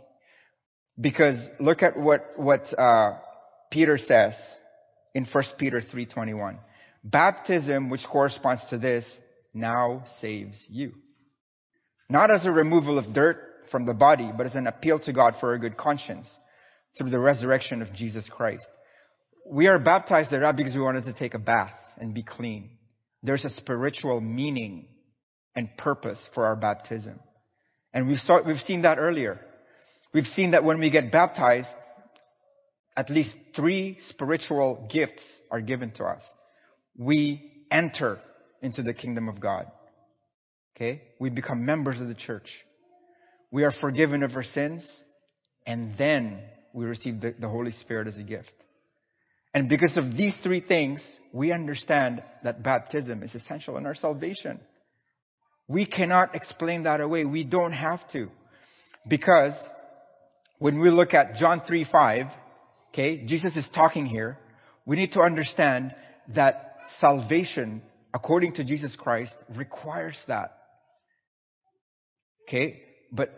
Because 1.00 1.38
look 1.60 1.82
at 1.82 1.98
what, 1.98 2.34
what, 2.36 2.62
uh, 2.78 3.18
Peter 3.72 3.98
says 3.98 4.34
in 5.14 5.26
1 5.32 5.44
Peter 5.58 5.82
3.21. 5.82 6.58
Baptism, 7.04 7.90
which 7.90 8.02
corresponds 8.12 8.62
to 8.70 8.78
this, 8.78 9.06
now 9.54 10.04
saves 10.22 10.58
you. 10.70 10.94
Not 12.10 12.32
as 12.32 12.46
a 12.46 12.52
removal 12.52 12.98
of 12.98 13.14
dirt 13.14 13.38
from 13.72 13.86
the 13.86 13.94
body, 13.94 14.32
but 14.36 14.48
as 14.48 14.56
an 14.56 14.68
appeal 14.68 15.00
to 15.00 15.14
God 15.14 15.36
for 15.40 15.54
a 15.54 15.60
good 15.60 15.78
conscience 15.78 16.30
through 16.98 17.12
the 17.12 17.20
resurrection 17.20 17.82
of 17.82 17.94
Jesus 17.94 18.28
Christ. 18.30 18.66
We 19.48 19.68
are 19.68 19.80
baptized 19.80 20.32
there 20.32 20.42
not 20.42 20.58
because 20.58 20.74
we 20.74 20.82
wanted 20.82 21.06
to 21.06 21.14
take 21.14 21.34
a 21.34 21.40
bath 21.40 21.74
and 22.00 22.14
be 22.14 22.24
clean. 22.24 22.72
There's 23.24 23.46
a 23.46 23.50
spiritual 23.50 24.22
meaning 24.22 24.88
and 25.56 25.70
purpose 25.78 26.20
for 26.34 26.46
our 26.46 26.56
baptism. 26.56 27.20
And 27.94 28.08
we've, 28.08 28.20
saw, 28.20 28.40
we've 28.46 28.58
seen 28.66 28.84
that 28.84 28.98
earlier. 28.98 29.40
We've 30.14 30.26
seen 30.26 30.52
that 30.52 30.64
when 30.64 30.80
we 30.80 30.90
get 30.90 31.12
baptized, 31.12 31.68
at 32.96 33.10
least 33.10 33.36
three 33.56 33.98
spiritual 34.10 34.88
gifts 34.92 35.22
are 35.52 35.62
given 35.62 35.92
to 35.92 36.04
us. 36.04 36.24
We 36.98 37.66
enter 37.72 38.20
into 38.62 38.84
the 38.84 38.94
kingdom 38.94 39.30
of 39.30 39.40
God. 39.40 39.68
Okay? 40.76 41.02
We 41.20 41.30
become 41.30 41.66
members 41.66 42.02
of 42.02 42.08
the 42.08 42.16
church. 42.16 42.50
We 43.52 43.64
are 43.64 43.74
forgiven 43.82 44.24
of 44.24 44.36
our 44.36 44.44
sins, 44.44 44.86
and 45.66 45.98
then 45.98 46.42
we 46.74 46.86
receive 46.86 47.20
the, 47.20 47.34
the 47.40 47.50
Holy 47.50 47.72
Spirit 47.72 48.08
as 48.08 48.18
a 48.18 48.24
gift. 48.24 48.52
And 49.54 49.68
because 49.68 49.98
of 49.98 50.16
these 50.16 50.34
three 50.44 50.62
things, 50.62 51.02
we 51.34 51.52
understand 51.52 52.24
that 52.44 52.64
baptism 52.64 53.24
is 53.24 53.34
essential 53.34 53.78
in 53.78 53.86
our 53.86 53.96
salvation. 53.96 54.60
We 55.68 55.86
cannot 55.86 56.36
explain 56.36 56.84
that 56.84 57.02
away. 57.02 57.26
We 57.26 57.44
don't 57.44 57.74
have 57.74 58.08
to. 58.12 58.30
Because 59.08 59.54
when 60.60 60.80
we 60.80 60.90
look 60.92 61.14
at 61.14 61.36
John 61.36 61.62
3 61.66 61.86
5, 61.92 62.26
okay, 62.94 63.26
Jesus 63.26 63.56
is 63.56 63.68
talking 63.74 64.06
here. 64.06 64.38
We 64.86 64.96
need 64.96 65.14
to 65.14 65.22
understand 65.22 65.96
that 66.36 66.76
salvation, 67.00 67.82
according 68.14 68.54
to 68.56 68.64
Jesus 68.64 68.96
Christ, 68.98 69.36
requires 69.56 70.20
that. 70.28 70.58
Okay? 72.48 72.82
But 73.12 73.30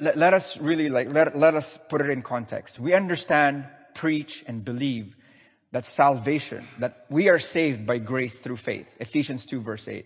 let, 0.00 0.16
let 0.16 0.34
us 0.34 0.58
really 0.60 0.88
like, 0.88 1.08
let, 1.10 1.36
let 1.36 1.54
us 1.54 1.66
put 1.88 2.00
it 2.00 2.10
in 2.10 2.22
context. 2.22 2.78
We 2.80 2.94
understand, 2.94 3.66
preach, 3.96 4.42
and 4.46 4.64
believe 4.64 5.14
that 5.72 5.84
salvation, 5.96 6.66
that 6.80 7.06
we 7.10 7.28
are 7.28 7.38
saved 7.38 7.86
by 7.86 7.98
grace 7.98 8.34
through 8.42 8.58
faith. 8.58 8.86
Ephesians 8.98 9.46
2 9.48 9.62
verse 9.62 9.86
8. 9.86 10.04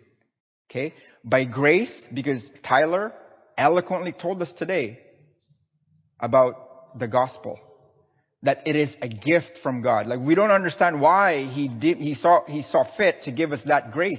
Okay? 0.70 0.94
By 1.24 1.44
grace, 1.44 1.92
because 2.12 2.42
Tyler 2.66 3.12
eloquently 3.57 4.12
told 4.12 4.42
us 4.42 4.53
today 4.59 4.98
about 6.20 6.98
the 6.98 7.09
gospel. 7.09 7.59
That 8.42 8.66
it 8.66 8.77
is 8.77 8.94
a 9.00 9.09
gift 9.09 9.61
from 9.62 9.81
God. 9.81 10.07
Like 10.07 10.20
we 10.20 10.35
don't 10.35 10.50
understand 10.50 11.00
why 11.00 11.50
he 11.50 11.68
did, 11.68 11.96
he 11.96 12.14
saw, 12.14 12.44
he 12.46 12.62
saw 12.62 12.85
fit 12.96 13.22
to 13.22 13.33
give 13.33 13.53
us 13.53 13.61
that 13.66 13.90
grace. 13.90 14.18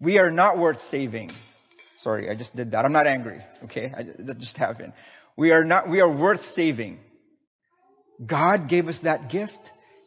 We 0.00 0.18
are 0.18 0.30
not 0.30 0.58
worth 0.58 0.78
saving. 0.90 1.30
Sorry, 1.98 2.30
I 2.30 2.36
just 2.36 2.56
did 2.56 2.70
that. 2.70 2.84
I'm 2.84 2.92
not 2.92 3.06
angry. 3.06 3.42
Okay? 3.64 3.92
I, 3.94 4.04
that 4.20 4.38
just 4.38 4.56
happened. 4.56 4.94
We 5.36 5.50
are 5.50 5.64
not, 5.64 5.90
we 5.90 6.00
are 6.00 6.10
worth 6.10 6.40
saving. 6.54 6.98
God 8.24 8.70
gave 8.70 8.88
us 8.88 8.96
that 9.02 9.30
gift. 9.30 9.58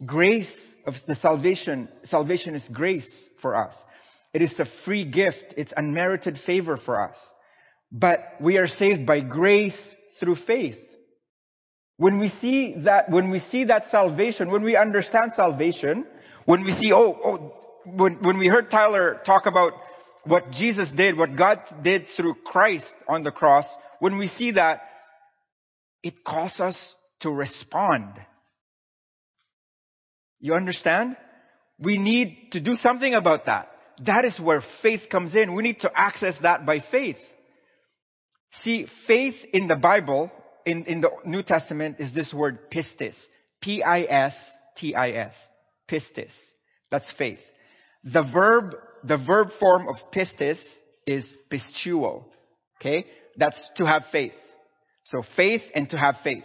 Grace 0.05 0.51
of 0.85 0.93
the 1.07 1.15
salvation, 1.15 1.89
salvation 2.05 2.55
is 2.55 2.63
grace 2.71 3.07
for 3.41 3.55
us. 3.55 3.73
It 4.33 4.41
is 4.41 4.53
a 4.59 4.65
free 4.85 5.09
gift. 5.09 5.55
It's 5.57 5.73
unmerited 5.75 6.39
favor 6.45 6.79
for 6.85 7.01
us. 7.01 7.15
But 7.91 8.19
we 8.39 8.57
are 8.57 8.67
saved 8.67 9.05
by 9.05 9.21
grace 9.21 9.77
through 10.19 10.37
faith. 10.47 10.77
When 11.97 12.19
we 12.19 12.31
see 12.39 12.75
that, 12.85 13.09
when 13.09 13.29
we 13.29 13.41
see 13.51 13.65
that 13.65 13.85
salvation, 13.91 14.51
when 14.51 14.63
we 14.63 14.77
understand 14.77 15.31
salvation, 15.35 16.05
when 16.45 16.63
we 16.63 16.71
see, 16.73 16.93
oh, 16.93 17.17
oh, 17.25 17.53
when, 17.85 18.19
when 18.21 18.37
we 18.37 18.47
heard 18.47 18.71
Tyler 18.71 19.19
talk 19.25 19.47
about 19.47 19.73
what 20.23 20.51
Jesus 20.51 20.89
did, 20.95 21.17
what 21.17 21.35
God 21.35 21.59
did 21.83 22.05
through 22.15 22.35
Christ 22.45 22.93
on 23.07 23.23
the 23.23 23.31
cross, 23.31 23.65
when 23.99 24.17
we 24.17 24.29
see 24.29 24.51
that, 24.51 24.81
it 26.03 26.23
calls 26.25 26.57
us 26.59 26.77
to 27.21 27.31
respond. 27.31 28.13
You 30.39 30.53
understand? 30.53 31.17
We 31.79 31.97
need 31.97 32.49
to 32.51 32.59
do 32.59 32.75
something 32.75 33.13
about 33.13 33.45
that. 33.45 33.69
That 34.05 34.25
is 34.25 34.39
where 34.39 34.61
faith 34.81 35.01
comes 35.11 35.35
in. 35.35 35.53
We 35.55 35.63
need 35.63 35.79
to 35.81 35.91
access 35.93 36.35
that 36.41 36.65
by 36.65 36.83
faith. 36.91 37.17
See, 38.63 38.87
faith 39.07 39.35
in 39.53 39.67
the 39.67 39.75
Bible, 39.75 40.31
in, 40.65 40.85
in 40.85 41.01
the 41.01 41.09
New 41.25 41.43
Testament, 41.43 41.97
is 41.99 42.13
this 42.13 42.33
word 42.33 42.71
pistis. 42.71 43.13
P-I-S-T-I-S. 43.61 45.33
Pistis. 45.89 46.31
That's 46.91 47.11
faith. 47.17 47.39
The 48.03 48.23
verb, 48.33 48.75
the 49.03 49.17
verb 49.17 49.49
form 49.59 49.87
of 49.87 49.95
pistis 50.13 50.59
is 51.05 51.25
pisteuo. 51.51 52.23
Okay? 52.79 53.05
That's 53.37 53.59
to 53.77 53.85
have 53.85 54.03
faith. 54.11 54.33
So 55.05 55.23
faith 55.35 55.61
and 55.75 55.89
to 55.89 55.97
have 55.97 56.15
faith. 56.23 56.43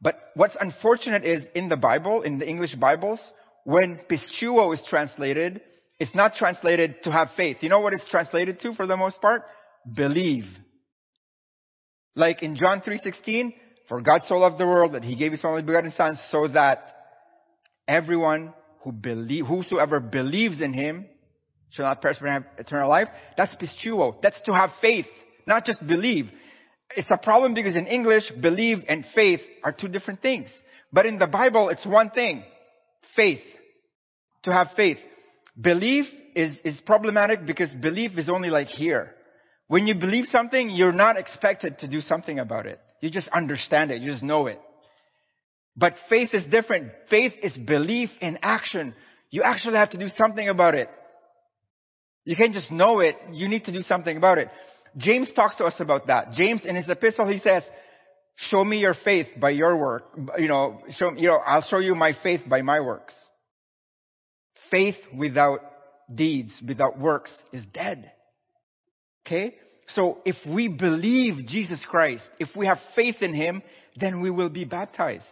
But 0.00 0.18
what's 0.34 0.56
unfortunate 0.58 1.24
is 1.24 1.42
in 1.54 1.68
the 1.68 1.76
Bible, 1.76 2.22
in 2.22 2.38
the 2.38 2.48
English 2.48 2.74
Bibles, 2.74 3.20
when 3.64 3.98
pisteuo 4.10 4.72
is 4.74 4.82
translated, 4.88 5.60
it's 5.98 6.14
not 6.14 6.34
translated 6.34 7.02
to 7.04 7.12
have 7.12 7.28
faith. 7.36 7.58
You 7.60 7.68
know 7.68 7.80
what 7.80 7.92
it's 7.92 8.08
translated 8.10 8.60
to 8.60 8.74
for 8.74 8.86
the 8.86 8.96
most 8.96 9.20
part? 9.20 9.42
Believe. 9.94 10.44
Like 12.14 12.42
in 12.42 12.56
John 12.56 12.80
3:16, 12.80 13.54
for 13.88 14.00
God 14.00 14.22
so 14.26 14.36
loved 14.36 14.58
the 14.58 14.66
world 14.66 14.92
that 14.92 15.04
he 15.04 15.16
gave 15.16 15.32
his 15.32 15.44
only 15.44 15.62
begotten 15.62 15.92
son 15.92 16.18
so 16.30 16.48
that 16.48 16.92
everyone 17.86 18.54
who 18.82 18.92
believe, 18.92 19.46
whosoever 19.46 20.00
believes 20.00 20.60
in 20.60 20.72
him 20.72 21.06
shall 21.70 21.86
not 21.86 22.00
perish 22.00 22.18
but 22.20 22.28
have 22.28 22.44
eternal 22.58 22.88
life. 22.88 23.08
That's 23.36 23.54
pisteuo. 23.56 24.20
That's 24.22 24.40
to 24.42 24.52
have 24.52 24.70
faith, 24.80 25.06
not 25.46 25.64
just 25.64 25.84
believe. 25.86 26.30
It's 26.96 27.10
a 27.10 27.16
problem 27.16 27.54
because 27.54 27.76
in 27.76 27.86
English, 27.86 28.30
believe 28.40 28.78
and 28.88 29.04
faith 29.14 29.40
are 29.62 29.72
two 29.72 29.88
different 29.88 30.22
things. 30.22 30.48
But 30.92 31.06
in 31.06 31.18
the 31.18 31.26
Bible, 31.26 31.68
it's 31.70 31.84
one 31.84 32.10
thing. 32.10 32.44
Faith. 33.16 33.42
To 34.44 34.52
have 34.52 34.68
faith. 34.76 34.98
Belief 35.60 36.06
is, 36.34 36.56
is 36.64 36.80
problematic 36.84 37.46
because 37.46 37.70
belief 37.70 38.18
is 38.18 38.28
only 38.28 38.50
like 38.50 38.68
here. 38.68 39.14
When 39.68 39.86
you 39.86 39.94
believe 39.94 40.26
something, 40.30 40.70
you're 40.70 40.92
not 40.92 41.18
expected 41.18 41.78
to 41.80 41.88
do 41.88 42.00
something 42.00 42.38
about 42.38 42.66
it. 42.66 42.78
You 43.00 43.10
just 43.10 43.28
understand 43.28 43.90
it. 43.90 44.02
You 44.02 44.10
just 44.10 44.22
know 44.22 44.46
it. 44.46 44.60
But 45.76 45.94
faith 46.08 46.30
is 46.32 46.44
different. 46.46 46.92
Faith 47.10 47.32
is 47.42 47.56
belief 47.56 48.10
in 48.20 48.38
action. 48.42 48.94
You 49.30 49.42
actually 49.42 49.76
have 49.76 49.90
to 49.90 49.98
do 49.98 50.08
something 50.16 50.48
about 50.48 50.74
it. 50.74 50.88
You 52.24 52.36
can't 52.36 52.52
just 52.52 52.70
know 52.70 53.00
it. 53.00 53.16
You 53.32 53.48
need 53.48 53.64
to 53.64 53.72
do 53.72 53.82
something 53.82 54.16
about 54.16 54.38
it. 54.38 54.48
James 54.96 55.30
talks 55.34 55.56
to 55.56 55.64
us 55.64 55.74
about 55.78 56.06
that. 56.06 56.32
James 56.32 56.62
in 56.64 56.76
his 56.76 56.88
epistle, 56.88 57.26
he 57.26 57.38
says, 57.38 57.62
show 58.36 58.64
me 58.64 58.78
your 58.78 58.94
faith 59.04 59.26
by 59.40 59.50
your 59.50 59.76
work. 59.76 60.04
You 60.38 60.48
know, 60.48 60.80
show, 60.90 61.12
you 61.16 61.28
know, 61.28 61.38
I'll 61.44 61.62
show 61.62 61.78
you 61.78 61.94
my 61.94 62.12
faith 62.22 62.42
by 62.48 62.62
my 62.62 62.80
works. 62.80 63.14
Faith 64.70 64.96
without 65.16 65.60
deeds, 66.12 66.52
without 66.66 66.98
works 66.98 67.30
is 67.52 67.64
dead. 67.72 68.10
Okay? 69.26 69.56
So 69.94 70.18
if 70.24 70.36
we 70.48 70.68
believe 70.68 71.46
Jesus 71.46 71.84
Christ, 71.88 72.24
if 72.38 72.48
we 72.56 72.66
have 72.66 72.78
faith 72.94 73.16
in 73.20 73.34
Him, 73.34 73.62
then 73.96 74.22
we 74.22 74.30
will 74.30 74.48
be 74.48 74.64
baptized. 74.64 75.24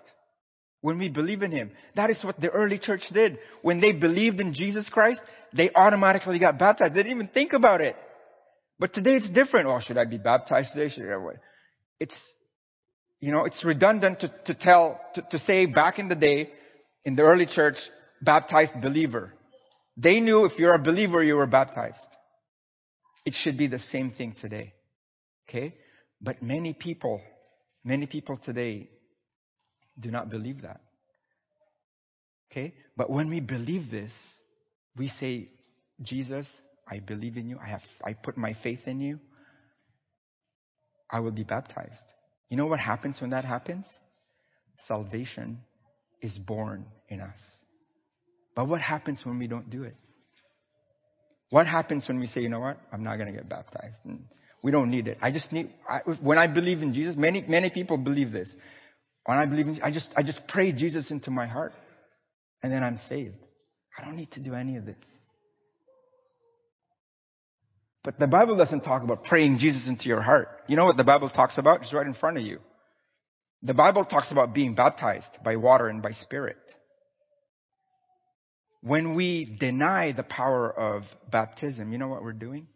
When 0.81 0.98
we 0.98 1.09
believe 1.09 1.42
in 1.42 1.53
Him. 1.53 1.70
That 1.94 2.11
is 2.11 2.18
what 2.22 2.40
the 2.40 2.51
early 2.51 2.79
church 2.79 3.03
did. 3.12 3.38
When 3.62 3.81
they 3.81 3.92
believed 3.92 4.40
in 4.40 4.53
Jesus 4.53 4.88
Christ, 4.88 5.20
they 5.55 5.70
automatically 5.75 6.38
got 6.38 6.59
baptized. 6.59 6.94
They 6.94 7.05
didn't 7.05 7.12
even 7.12 7.29
think 7.29 7.53
about 7.53 7.81
it. 7.81 7.94
But 8.79 8.95
today 8.95 9.15
it's 9.15 9.31
different. 9.31 9.67
Oh, 9.67 9.81
should 9.85 9.99
I 9.99 10.05
be 10.07 10.19
baptized 10.19 10.71
today? 10.75 10.93
Should 10.93 11.05
I? 11.05 11.19
It's, 12.01 12.15
you 13.21 13.31
know, 13.31 13.45
it's 13.45 13.65
redundant 13.65 14.21
to, 14.21 14.33
to 14.47 14.55
tell, 14.55 15.01
to, 15.15 15.23
to 15.31 15.39
say 15.41 15.67
back 15.67 15.99
in 15.99 16.09
the 16.09 16.15
day, 16.15 16.51
in 17.05 17.15
the 17.15 17.23
early 17.23 17.47
church, 17.47 17.77
baptized 18.21 18.81
believer. 18.81 19.33
They 19.97 20.21
knew 20.21 20.45
if 20.45 20.59
you're 20.59 20.75
a 20.75 20.83
believer, 20.83 21.23
you 21.23 21.37
were 21.37 21.47
baptized. 21.47 21.99
It 23.25 23.35
should 23.43 23.57
be 23.57 23.69
the 23.69 23.79
same 23.79 24.11
thing 24.11 24.35
today. 24.41 24.73
Okay? 25.49 25.75
But 26.21 26.43
many 26.43 26.73
people, 26.73 27.21
many 27.85 28.07
people 28.07 28.37
today 28.37 28.89
do 29.99 30.11
not 30.11 30.31
believe 30.31 30.63
that. 30.63 30.81
Okay? 32.51 32.75
But 32.97 33.11
when 33.11 33.29
we 33.29 33.41
believe 33.41 33.91
this, 33.91 34.13
we 34.97 35.09
say, 35.21 35.51
Jesus, 36.03 36.47
I 36.90 36.99
believe 36.99 37.37
in 37.37 37.49
you. 37.49 37.59
I 37.64 37.68
have, 37.68 37.83
I 38.05 38.12
put 38.14 38.37
my 38.37 38.57
faith 38.62 38.81
in 38.87 39.01
you. 39.01 39.18
I 41.11 41.21
will 41.21 41.31
be 41.31 41.45
baptized. 41.45 41.92
You 42.49 42.57
know 42.57 42.66
what 42.66 42.81
happens 42.81 43.16
when 43.21 43.31
that 43.31 43.45
happens? 43.45 43.87
Salvation 44.88 45.61
is 46.21 46.37
born 46.38 46.87
in 47.09 47.21
us. 47.21 47.38
But 48.55 48.68
what 48.68 48.81
happens 48.81 49.21
when 49.25 49.38
we 49.38 49.47
don't 49.47 49.71
do 49.71 49.85
it? 49.85 49.97
What 51.51 51.66
happens 51.66 52.09
when 52.09 52.18
we 52.18 52.27
say, 52.27 52.40
you 52.40 52.49
know 52.49 52.61
what? 52.61 52.79
I'm 52.92 53.03
not 53.03 53.16
going 53.16 53.27
to 53.27 53.33
get 53.33 53.49
baptized. 53.49 53.99
And 54.05 54.25
we 54.62 54.71
don't 54.71 54.90
need 54.90 55.07
it. 55.09 55.18
I 55.21 55.31
just 55.31 55.53
need, 55.53 55.71
I, 55.88 55.99
when 56.23 56.38
I 56.38 56.47
believe 56.47 56.83
in 56.83 56.95
Jesus, 56.95 57.14
many, 57.16 57.45
many 57.47 57.71
people 57.71 57.99
believe 57.99 58.33
this. 58.33 58.49
When 59.27 59.38
I 59.38 59.47
believe 59.47 59.68
in, 59.68 59.81
I 59.83 59.92
just, 59.92 60.09
I 60.16 60.23
just 60.23 60.40
pray 60.49 60.73
Jesus 60.73 61.11
into 61.11 61.31
my 61.31 61.47
heart 61.47 61.73
and 62.62 62.73
then 62.73 62.83
I'm 62.83 62.99
saved. 63.09 63.37
I 63.99 64.05
don't 64.05 64.16
need 64.16 64.31
to 64.33 64.40
do 64.40 64.55
any 64.55 64.77
of 64.77 64.87
this. 64.87 64.97
But 68.05 68.19
the 68.19 68.27
Bible 68.27 68.57
doesn't 68.57 68.81
talk 68.81 69.03
about 69.03 69.25
praying 69.25 69.59
Jesus 69.61 69.87
into 69.87 70.09
your 70.09 70.23
heart. 70.23 70.49
You 70.67 70.77
know 70.77 70.85
what 70.85 70.97
the 70.97 71.05
Bible 71.05 71.31
talks 71.31 71.57
about? 71.57 71.83
It's 71.83 71.93
right 71.93 72.07
in 72.07 72.15
front 72.15 72.37
of 72.37 72.45
you. 72.45 72.59
The 73.62 73.75
Bible 73.75 74.05
talks 74.05 74.33
about 74.33 74.55
being 74.55 74.75
baptized 74.75 75.38
by 75.45 75.57
water 75.57 75.88
and 75.88 76.03
by 76.03 76.12
spirit. 76.12 76.57
When 78.81 79.15
we 79.15 79.57
deny 79.61 80.11
the 80.11 80.25
power 80.25 80.69
of 80.69 81.05
baptism, 81.31 81.93
you 81.93 81.99
know 81.99 82.09
what 82.09 82.25
we're 82.25 82.33
doing? 82.33 82.67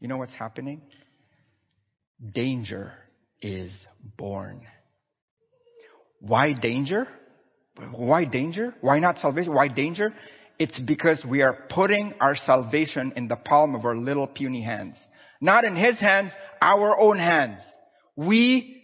You 0.00 0.08
know 0.08 0.16
what's 0.16 0.32
happening? 0.32 0.80
Danger 2.32 2.94
is 3.42 3.70
born. 4.16 4.62
Why 6.20 6.54
danger? 6.54 7.06
Why 7.92 8.24
danger? 8.24 8.74
Why 8.80 9.00
not 9.00 9.18
salvation? 9.18 9.54
Why 9.54 9.68
danger? 9.68 10.14
It's 10.58 10.78
because 10.80 11.24
we 11.28 11.42
are 11.42 11.58
putting 11.68 12.14
our 12.20 12.34
salvation 12.34 13.12
in 13.16 13.28
the 13.28 13.36
palm 13.36 13.74
of 13.74 13.84
our 13.84 13.96
little 13.96 14.26
puny 14.26 14.62
hands. 14.62 14.96
Not 15.40 15.64
in 15.64 15.76
His 15.76 15.98
hands, 16.00 16.32
our 16.62 16.98
own 16.98 17.18
hands. 17.18 17.58
We, 18.16 18.82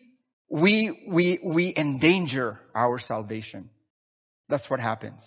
we, 0.51 1.07
we, 1.09 1.41
we 1.43 1.75
endanger 1.77 2.59
our 2.75 2.99
salvation. 2.99 3.71
That's 4.49 4.69
what 4.69 4.81
happens. 4.81 5.21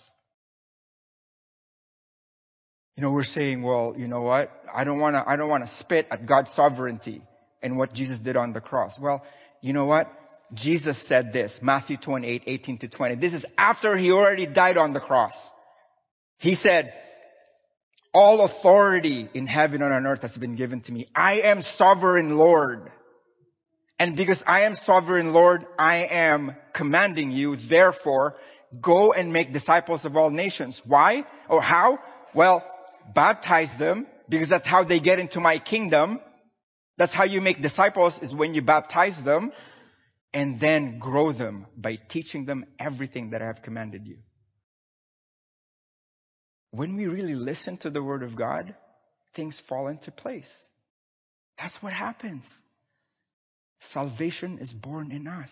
You 2.96 3.02
know, 3.02 3.10
we're 3.10 3.24
saying, 3.24 3.62
well, 3.62 3.94
you 3.96 4.06
know 4.06 4.22
what? 4.22 4.50
I 4.74 4.84
don't 4.84 5.00
want 5.00 5.14
to, 5.14 5.24
I 5.28 5.36
don't 5.36 5.50
want 5.50 5.64
to 5.64 5.70
spit 5.80 6.06
at 6.10 6.26
God's 6.26 6.50
sovereignty 6.54 7.22
and 7.62 7.76
what 7.76 7.92
Jesus 7.92 8.18
did 8.20 8.36
on 8.36 8.52
the 8.52 8.60
cross. 8.60 8.92
Well, 9.00 9.22
you 9.60 9.72
know 9.72 9.84
what? 9.84 10.10
Jesus 10.54 10.96
said 11.08 11.32
this, 11.32 11.58
Matthew 11.60 11.96
28, 11.96 12.44
18 12.46 12.78
to 12.78 12.88
20. 12.88 13.16
This 13.16 13.34
is 13.34 13.44
after 13.58 13.96
he 13.96 14.12
already 14.12 14.46
died 14.46 14.76
on 14.76 14.92
the 14.92 15.00
cross. 15.00 15.34
He 16.38 16.54
said, 16.56 16.92
all 18.16 18.46
authority 18.46 19.28
in 19.34 19.46
heaven 19.46 19.82
and 19.82 19.92
on 19.92 20.06
earth 20.06 20.22
has 20.22 20.32
been 20.32 20.56
given 20.56 20.80
to 20.82 20.92
me. 20.92 21.06
I 21.14 21.40
am 21.40 21.62
sovereign 21.76 22.36
Lord. 22.38 22.90
And 23.98 24.16
because 24.16 24.42
I 24.46 24.62
am 24.62 24.76
sovereign 24.86 25.32
Lord, 25.32 25.66
I 25.78 26.06
am 26.10 26.56
commanding 26.74 27.30
you, 27.30 27.56
therefore, 27.68 28.36
go 28.82 29.12
and 29.12 29.32
make 29.32 29.52
disciples 29.52 30.00
of 30.04 30.16
all 30.16 30.30
nations. 30.30 30.80
Why? 30.86 31.24
Or 31.48 31.60
how? 31.60 31.98
Well, 32.34 32.62
baptize 33.14 33.68
them 33.78 34.06
because 34.28 34.48
that's 34.48 34.66
how 34.66 34.84
they 34.84 35.00
get 35.00 35.18
into 35.18 35.40
my 35.40 35.58
kingdom. 35.58 36.20
That's 36.98 37.12
how 37.12 37.24
you 37.24 37.40
make 37.40 37.60
disciples 37.60 38.14
is 38.22 38.34
when 38.34 38.54
you 38.54 38.62
baptize 38.62 39.22
them 39.24 39.52
and 40.32 40.58
then 40.58 40.98
grow 40.98 41.32
them 41.32 41.66
by 41.76 41.98
teaching 42.10 42.46
them 42.46 42.64
everything 42.78 43.30
that 43.30 43.42
I 43.42 43.46
have 43.46 43.62
commanded 43.62 44.06
you. 44.06 44.16
When 46.76 46.94
we 46.94 47.06
really 47.06 47.34
listen 47.34 47.78
to 47.78 47.90
the 47.90 48.02
word 48.02 48.22
of 48.22 48.36
God, 48.36 48.74
things 49.34 49.58
fall 49.66 49.88
into 49.88 50.10
place. 50.10 50.44
That's 51.58 51.74
what 51.80 51.94
happens. 51.94 52.44
Salvation 53.94 54.58
is 54.60 54.72
born 54.72 55.10
in 55.10 55.26
us. 55.26 55.48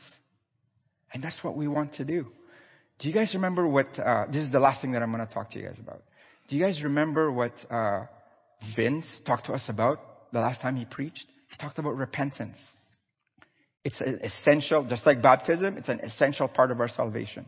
And 1.14 1.24
that's 1.24 1.36
what 1.42 1.56
we 1.56 1.66
want 1.66 1.94
to 1.94 2.04
do. 2.04 2.26
Do 2.98 3.08
you 3.08 3.14
guys 3.14 3.32
remember 3.34 3.66
what, 3.66 3.86
uh, 3.98 4.26
this 4.30 4.44
is 4.44 4.52
the 4.52 4.60
last 4.60 4.82
thing 4.82 4.92
that 4.92 5.02
I'm 5.02 5.12
going 5.12 5.26
to 5.26 5.32
talk 5.32 5.50
to 5.52 5.58
you 5.58 5.66
guys 5.66 5.78
about. 5.80 6.02
Do 6.48 6.56
you 6.56 6.62
guys 6.62 6.82
remember 6.82 7.32
what 7.32 7.52
uh, 7.70 8.04
Vince 8.76 9.06
talked 9.26 9.46
to 9.46 9.52
us 9.54 9.62
about 9.68 10.30
the 10.32 10.40
last 10.40 10.60
time 10.60 10.76
he 10.76 10.84
preached? 10.84 11.24
He 11.50 11.56
talked 11.56 11.78
about 11.78 11.96
repentance. 11.96 12.58
It's 13.82 14.00
an 14.00 14.20
essential, 14.22 14.86
just 14.88 15.06
like 15.06 15.22
baptism, 15.22 15.78
it's 15.78 15.88
an 15.88 16.00
essential 16.00 16.48
part 16.48 16.70
of 16.70 16.80
our 16.80 16.88
salvation. 16.88 17.46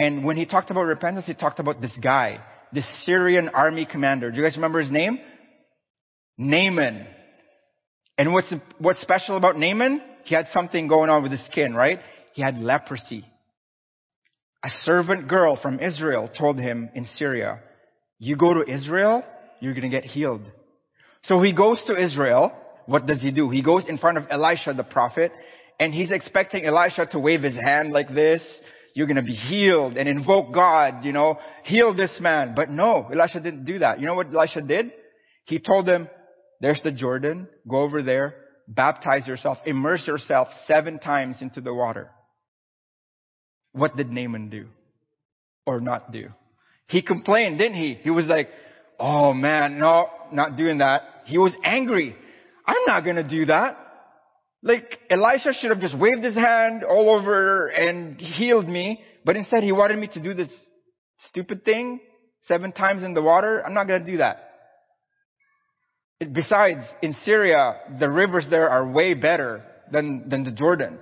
And 0.00 0.24
when 0.24 0.36
he 0.36 0.46
talked 0.46 0.70
about 0.70 0.82
repentance, 0.82 1.26
he 1.26 1.34
talked 1.34 1.60
about 1.60 1.80
this 1.80 1.96
guy, 2.02 2.40
this 2.72 2.86
Syrian 3.04 3.48
army 3.48 3.86
commander. 3.90 4.30
Do 4.30 4.36
you 4.36 4.42
guys 4.42 4.56
remember 4.56 4.80
his 4.80 4.90
name? 4.90 5.18
Naaman. 6.38 7.06
And 8.18 8.32
what's, 8.32 8.52
what's 8.78 9.00
special 9.00 9.36
about 9.36 9.58
Naaman? 9.58 10.00
He 10.24 10.34
had 10.34 10.46
something 10.52 10.88
going 10.88 11.10
on 11.10 11.22
with 11.22 11.32
his 11.32 11.44
skin, 11.46 11.74
right? 11.74 11.98
He 12.34 12.42
had 12.42 12.58
leprosy. 12.58 13.24
A 14.64 14.70
servant 14.82 15.28
girl 15.28 15.58
from 15.60 15.80
Israel 15.80 16.30
told 16.38 16.58
him 16.58 16.90
in 16.94 17.06
Syria, 17.16 17.60
you 18.18 18.36
go 18.36 18.54
to 18.54 18.70
Israel, 18.72 19.24
you're 19.60 19.74
going 19.74 19.90
to 19.90 19.96
get 20.00 20.04
healed. 20.04 20.42
So 21.22 21.42
he 21.42 21.52
goes 21.52 21.82
to 21.86 22.00
Israel 22.00 22.52
what 22.86 23.06
does 23.06 23.22
he 23.22 23.30
do? 23.30 23.50
He 23.50 23.62
goes 23.62 23.86
in 23.88 23.98
front 23.98 24.18
of 24.18 24.24
Elisha 24.30 24.74
the 24.74 24.84
prophet 24.84 25.32
and 25.78 25.92
he's 25.92 26.10
expecting 26.10 26.64
Elisha 26.64 27.06
to 27.12 27.18
wave 27.18 27.42
his 27.42 27.56
hand 27.56 27.92
like 27.92 28.12
this. 28.12 28.42
You're 28.94 29.06
gonna 29.06 29.22
be 29.22 29.34
healed 29.34 29.96
and 29.96 30.08
invoke 30.08 30.52
God, 30.52 31.04
you 31.04 31.12
know, 31.12 31.38
heal 31.64 31.94
this 31.94 32.18
man. 32.20 32.54
But 32.54 32.68
no, 32.68 33.08
Elisha 33.12 33.40
didn't 33.40 33.64
do 33.64 33.78
that. 33.78 34.00
You 34.00 34.06
know 34.06 34.14
what 34.14 34.34
Elisha 34.34 34.60
did? 34.60 34.92
He 35.44 35.58
told 35.58 35.88
him, 35.88 36.08
there's 36.60 36.80
the 36.84 36.92
Jordan, 36.92 37.48
go 37.68 37.80
over 37.80 38.02
there, 38.02 38.34
baptize 38.68 39.26
yourself, 39.26 39.58
immerse 39.66 40.06
yourself 40.06 40.48
seven 40.66 40.98
times 40.98 41.36
into 41.40 41.60
the 41.60 41.74
water. 41.74 42.10
What 43.72 43.96
did 43.96 44.10
Naaman 44.10 44.50
do? 44.50 44.66
Or 45.66 45.80
not 45.80 46.12
do? 46.12 46.28
He 46.86 47.02
complained, 47.02 47.58
didn't 47.58 47.76
he? 47.76 47.94
He 47.94 48.10
was 48.10 48.26
like, 48.26 48.48
oh 48.98 49.32
man, 49.32 49.78
no, 49.78 50.08
not 50.32 50.56
doing 50.56 50.78
that. 50.78 51.02
He 51.24 51.38
was 51.38 51.54
angry. 51.64 52.14
I'm 52.66 52.84
not 52.86 53.04
gonna 53.04 53.28
do 53.28 53.46
that. 53.46 53.78
Like, 54.62 55.00
Elisha 55.10 55.52
should 55.54 55.70
have 55.70 55.80
just 55.80 55.98
waved 55.98 56.22
his 56.22 56.36
hand 56.36 56.84
all 56.84 57.10
over 57.10 57.66
and 57.66 58.18
healed 58.20 58.68
me, 58.68 59.02
but 59.24 59.36
instead 59.36 59.64
he 59.64 59.72
wanted 59.72 59.98
me 59.98 60.08
to 60.14 60.22
do 60.22 60.34
this 60.34 60.50
stupid 61.30 61.64
thing 61.64 62.00
seven 62.46 62.72
times 62.72 63.02
in 63.02 63.14
the 63.14 63.22
water. 63.22 63.64
I'm 63.64 63.74
not 63.74 63.88
gonna 63.88 64.04
do 64.04 64.18
that. 64.18 64.50
Besides, 66.32 66.80
in 67.02 67.14
Syria, 67.24 67.74
the 67.98 68.08
rivers 68.08 68.46
there 68.48 68.68
are 68.68 68.88
way 68.88 69.14
better 69.14 69.64
than, 69.90 70.28
than 70.28 70.44
the 70.44 70.52
Jordan. 70.52 70.98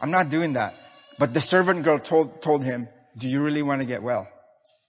I'm 0.00 0.10
not 0.10 0.30
doing 0.30 0.52
that. 0.54 0.74
But 1.18 1.32
the 1.32 1.40
servant 1.40 1.84
girl 1.84 1.98
told, 1.98 2.42
told 2.42 2.62
him, 2.62 2.88
do 3.18 3.28
you 3.28 3.42
really 3.42 3.62
want 3.62 3.80
to 3.80 3.86
get 3.86 4.02
well? 4.02 4.28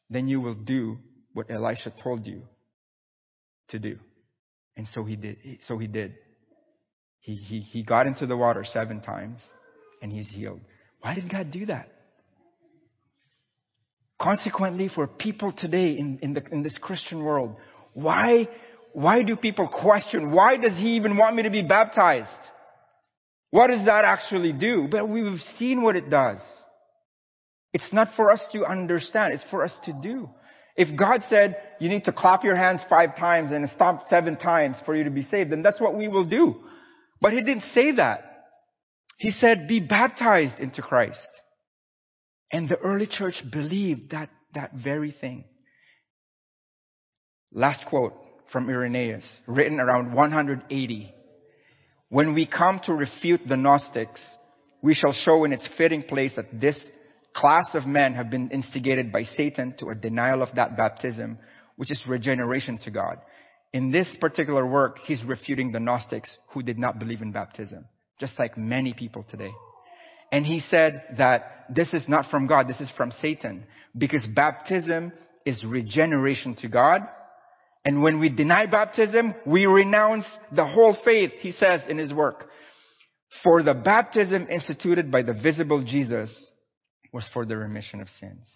Then 0.10 0.28
you 0.28 0.42
will 0.42 0.56
do 0.56 0.98
what 1.34 1.50
Elisha 1.50 1.94
told 2.04 2.26
you 2.26 2.42
to 3.70 3.80
do. 3.80 3.98
And 4.76 4.88
so 4.94 5.06
he 5.06 5.16
did. 5.16 5.38
So 5.68 5.78
he 5.78 5.88
did. 5.88 6.16
He, 7.28 7.36
he, 7.36 7.60
he 7.60 7.84
got 7.84 8.08
into 8.08 8.26
the 8.26 8.38
water 8.38 8.64
seven 8.64 9.02
times 9.02 9.42
and 10.02 10.10
he's 10.10 10.30
healed. 10.30 10.62
Why 11.02 11.14
did 11.14 11.30
God 11.30 11.52
do 11.52 11.66
that? 11.66 11.90
Consequently, 14.18 14.88
for 14.88 15.08
people 15.08 15.52
today 15.52 15.98
in, 16.00 16.20
in, 16.22 16.34
the, 16.34 16.44
in 16.54 16.64
this 16.64 16.78
Christian 16.80 17.22
world, 17.22 17.58
why, 17.94 18.48
why 18.94 19.24
do 19.24 19.36
people 19.36 19.68
question, 19.68 20.32
why 20.32 20.56
does 20.56 20.78
he 20.78 20.96
even 20.96 21.18
want 21.18 21.36
me 21.36 21.44
to 21.44 21.50
be 21.50 21.64
baptized? 21.64 22.30
What 23.52 23.68
does 23.68 23.86
that 23.86 24.06
actually 24.06 24.54
do? 24.54 24.88
But 24.90 25.10
we've 25.10 25.42
seen 25.58 25.82
what 25.82 25.98
it 25.98 26.10
does. 26.10 26.40
It's 27.74 27.92
not 27.92 28.08
for 28.16 28.32
us 28.32 28.40
to 28.54 28.64
understand, 28.66 29.34
it's 29.34 29.44
for 29.52 29.66
us 29.66 29.78
to 29.84 29.94
do. 30.02 30.30
If 30.78 30.98
God 30.98 31.24
said 31.30 31.58
you 31.82 31.90
need 31.90 32.06
to 32.06 32.14
clap 32.14 32.46
your 32.46 32.56
hands 32.56 32.80
five 32.88 33.18
times 33.18 33.52
and 33.52 33.70
stomp 33.76 34.04
seven 34.10 34.38
times 34.38 34.78
for 34.86 34.96
you 34.96 35.04
to 35.04 35.12
be 35.12 35.24
saved, 35.24 35.52
then 35.52 35.62
that's 35.62 35.82
what 35.82 35.94
we 35.94 36.08
will 36.08 36.26
do. 36.26 36.62
But 37.22 37.34
He 37.34 37.42
didn't 37.42 37.64
say 37.74 37.92
that. 37.94 38.24
He 39.18 39.32
said, 39.32 39.68
be 39.68 39.80
baptized 39.80 40.60
into 40.60 40.82
Christ. 40.82 41.20
And 42.52 42.70
the 42.70 42.78
early 42.78 43.08
church 43.08 43.42
believed 43.52 44.12
that, 44.12 44.30
that 44.54 44.72
very 44.74 45.12
thing. 45.12 45.46
Last 47.52 47.86
quote 47.88 48.14
from 48.52 48.70
Irenaeus, 48.70 49.26
written 49.48 49.80
around 49.80 50.14
180. 50.14 51.14
When 52.10 52.34
we 52.34 52.46
come 52.46 52.80
to 52.86 52.94
refute 52.94 53.42
the 53.48 53.58
Gnostics, 53.58 54.22
we 54.82 54.94
shall 54.94 55.12
show 55.12 55.44
in 55.44 55.52
its 55.52 55.68
fitting 55.78 56.04
place 56.04 56.34
that 56.36 56.62
this 56.62 56.78
class 57.36 57.66
of 57.74 57.86
men 57.86 58.14
have 58.14 58.30
been 58.30 58.50
instigated 58.52 59.12
by 59.12 59.24
Satan 59.24 59.76
to 59.80 59.90
a 59.90 59.96
denial 59.96 60.42
of 60.42 60.56
that 60.56 60.78
baptism, 60.78 61.38
which 61.76 61.92
is 61.92 62.02
regeneration 62.08 62.78
to 62.80 62.92
God. 62.92 63.18
In 63.74 63.92
this 63.92 64.08
particular 64.20 64.66
work, 64.66 65.00
he's 65.06 65.24
refuting 65.24 65.72
the 65.72 65.80
Gnostics 65.80 66.38
who 66.50 66.64
did 66.64 66.78
not 66.78 67.00
believe 67.00 67.22
in 67.22 67.32
baptism, 67.32 67.86
just 68.20 68.38
like 68.40 68.58
many 68.58 68.94
people 68.94 69.26
today. 69.30 69.52
And 70.32 70.46
he 70.46 70.60
said 70.60 71.04
that 71.18 71.66
this 71.70 71.94
is 71.94 72.08
not 72.08 72.30
from 72.30 72.48
God, 72.48 72.68
this 72.68 72.82
is 72.82 72.92
from 72.98 73.12
Satan, 73.22 73.66
because 73.98 74.26
baptism 74.36 75.12
is 75.46 75.64
regeneration 75.66 76.56
to 76.56 76.68
God. 76.68 77.02
And 77.86 78.02
when 78.02 78.20
we 78.20 78.30
deny 78.30 78.66
baptism, 78.66 79.34
we 79.46 79.66
renounce 79.66 80.26
the 80.52 80.66
whole 80.66 80.98
faith, 81.06 81.32
he 81.40 81.52
says 81.52 81.82
in 81.88 81.98
his 81.98 82.12
work. 82.12 82.50
For 83.44 83.64
the 83.64 83.74
baptism 83.74 84.48
instituted 84.50 85.12
by 85.12 85.22
the 85.22 85.34
visible 85.34 85.84
Jesus 85.84 86.34
was 87.14 87.28
for 87.34 87.46
the 87.46 87.56
remission 87.56 88.02
of 88.02 88.10
sins. 88.20 88.50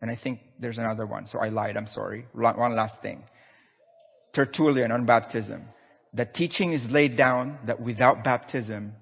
And 0.00 0.10
I 0.10 0.16
think 0.22 0.40
there's 0.58 0.78
another 0.78 1.06
one, 1.06 1.26
so 1.26 1.38
I 1.38 1.48
lied, 1.48 1.76
I'm 1.76 1.86
sorry. 1.88 2.26
One 2.32 2.74
last 2.74 3.02
thing. 3.02 3.22
Tertullian 4.34 4.92
on 4.92 5.06
baptism. 5.06 5.64
The 6.12 6.26
teaching 6.26 6.72
is 6.72 6.90
laid 6.90 7.16
down 7.16 7.58
that 7.66 7.80
without 7.80 8.24
baptism, 8.24 8.92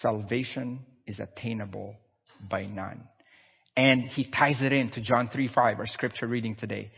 salvation 0.00 0.80
is 1.06 1.18
attainable 1.18 1.96
by 2.50 2.66
none. 2.66 3.04
And 3.76 4.02
he 4.02 4.30
ties 4.30 4.60
it 4.60 4.72
in 4.72 4.90
to 4.92 5.00
John 5.00 5.28
3 5.32 5.48
5, 5.54 5.78
our 5.78 5.86
scripture 5.86 6.26
reading 6.26 6.54
today. 6.54 6.90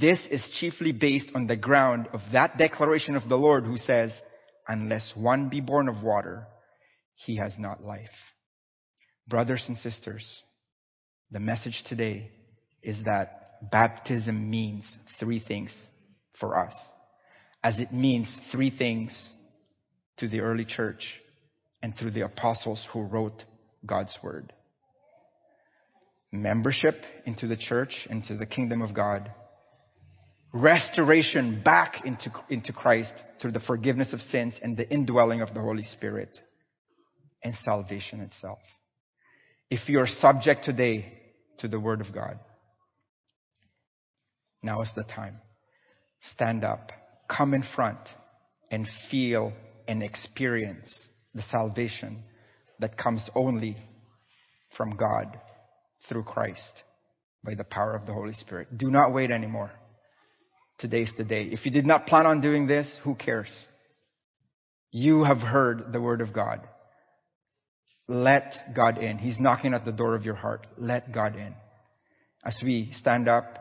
This 0.00 0.20
is 0.30 0.42
chiefly 0.58 0.92
based 0.92 1.30
on 1.34 1.46
the 1.46 1.56
ground 1.56 2.08
of 2.12 2.20
that 2.32 2.56
declaration 2.56 3.16
of 3.16 3.28
the 3.28 3.36
Lord 3.36 3.64
who 3.64 3.76
says, 3.76 4.12
Unless 4.66 5.12
one 5.14 5.48
be 5.48 5.60
born 5.60 5.88
of 5.88 6.02
water, 6.02 6.46
he 7.16 7.36
has 7.36 7.52
not 7.58 7.84
life. 7.84 8.08
Brothers 9.28 9.64
and 9.68 9.76
sisters, 9.76 10.26
the 11.30 11.40
message 11.40 11.82
today 11.86 12.30
is 12.82 12.96
that 13.04 13.70
baptism 13.70 14.50
means 14.50 14.96
three 15.20 15.40
things 15.40 15.70
for 16.40 16.58
us, 16.58 16.74
as 17.62 17.78
it 17.78 17.92
means 17.92 18.34
three 18.50 18.70
things 18.76 19.16
to 20.18 20.28
the 20.28 20.40
early 20.40 20.64
church 20.64 21.02
and 21.82 21.94
through 21.96 22.10
the 22.10 22.24
apostles 22.24 22.84
who 22.92 23.02
wrote 23.02 23.44
God's 23.84 24.16
word. 24.22 24.52
Membership 26.32 26.96
into 27.26 27.46
the 27.46 27.56
church, 27.56 28.06
into 28.08 28.36
the 28.36 28.46
kingdom 28.46 28.82
of 28.82 28.94
God. 28.94 29.30
Restoration 30.52 31.62
back 31.64 32.04
into, 32.04 32.30
into 32.48 32.72
Christ 32.72 33.12
through 33.40 33.52
the 33.52 33.60
forgiveness 33.60 34.12
of 34.12 34.20
sins 34.20 34.54
and 34.62 34.76
the 34.76 34.88
indwelling 34.88 35.40
of 35.40 35.52
the 35.54 35.60
Holy 35.60 35.84
Spirit. 35.84 36.36
And 37.44 37.54
salvation 37.64 38.20
itself. 38.20 38.60
If 39.68 39.88
you're 39.88 40.06
subject 40.06 40.64
today 40.64 41.12
to 41.58 41.68
the 41.68 41.80
Word 41.80 42.00
of 42.00 42.14
God. 42.14 42.38
Now 44.62 44.82
is 44.82 44.90
the 44.94 45.04
time. 45.04 45.38
Stand 46.34 46.62
up, 46.62 46.92
come 47.36 47.54
in 47.54 47.64
front, 47.74 47.98
and 48.70 48.88
feel 49.10 49.52
and 49.86 50.02
experience 50.02 50.86
the 51.34 51.42
salvation 51.50 52.22
that 52.80 52.96
comes 52.96 53.28
only 53.34 53.76
from 54.76 54.96
God 54.96 55.38
through 56.08 56.24
Christ 56.24 56.82
by 57.44 57.54
the 57.54 57.64
power 57.64 57.94
of 57.94 58.06
the 58.06 58.12
Holy 58.12 58.32
Spirit. 58.34 58.76
Do 58.76 58.90
not 58.90 59.12
wait 59.12 59.30
anymore. 59.30 59.70
Today's 60.78 61.10
the 61.16 61.24
day. 61.24 61.44
If 61.44 61.64
you 61.64 61.70
did 61.70 61.86
not 61.86 62.06
plan 62.06 62.26
on 62.26 62.40
doing 62.40 62.66
this, 62.66 62.88
who 63.04 63.14
cares? 63.14 63.50
You 64.90 65.24
have 65.24 65.38
heard 65.38 65.92
the 65.92 66.00
word 66.00 66.20
of 66.20 66.32
God. 66.32 66.60
Let 68.08 68.74
God 68.74 68.98
in. 68.98 69.18
He's 69.18 69.38
knocking 69.38 69.74
at 69.74 69.84
the 69.84 69.92
door 69.92 70.14
of 70.14 70.24
your 70.24 70.34
heart. 70.34 70.66
Let 70.76 71.12
God 71.12 71.36
in. 71.36 71.54
As 72.44 72.58
we 72.62 72.92
stand 72.98 73.28
up 73.28 73.58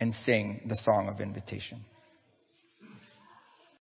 and 0.00 0.14
sing 0.24 0.62
the 0.68 0.76
song 0.82 1.08
of 1.08 1.20
invitation. 1.20 1.84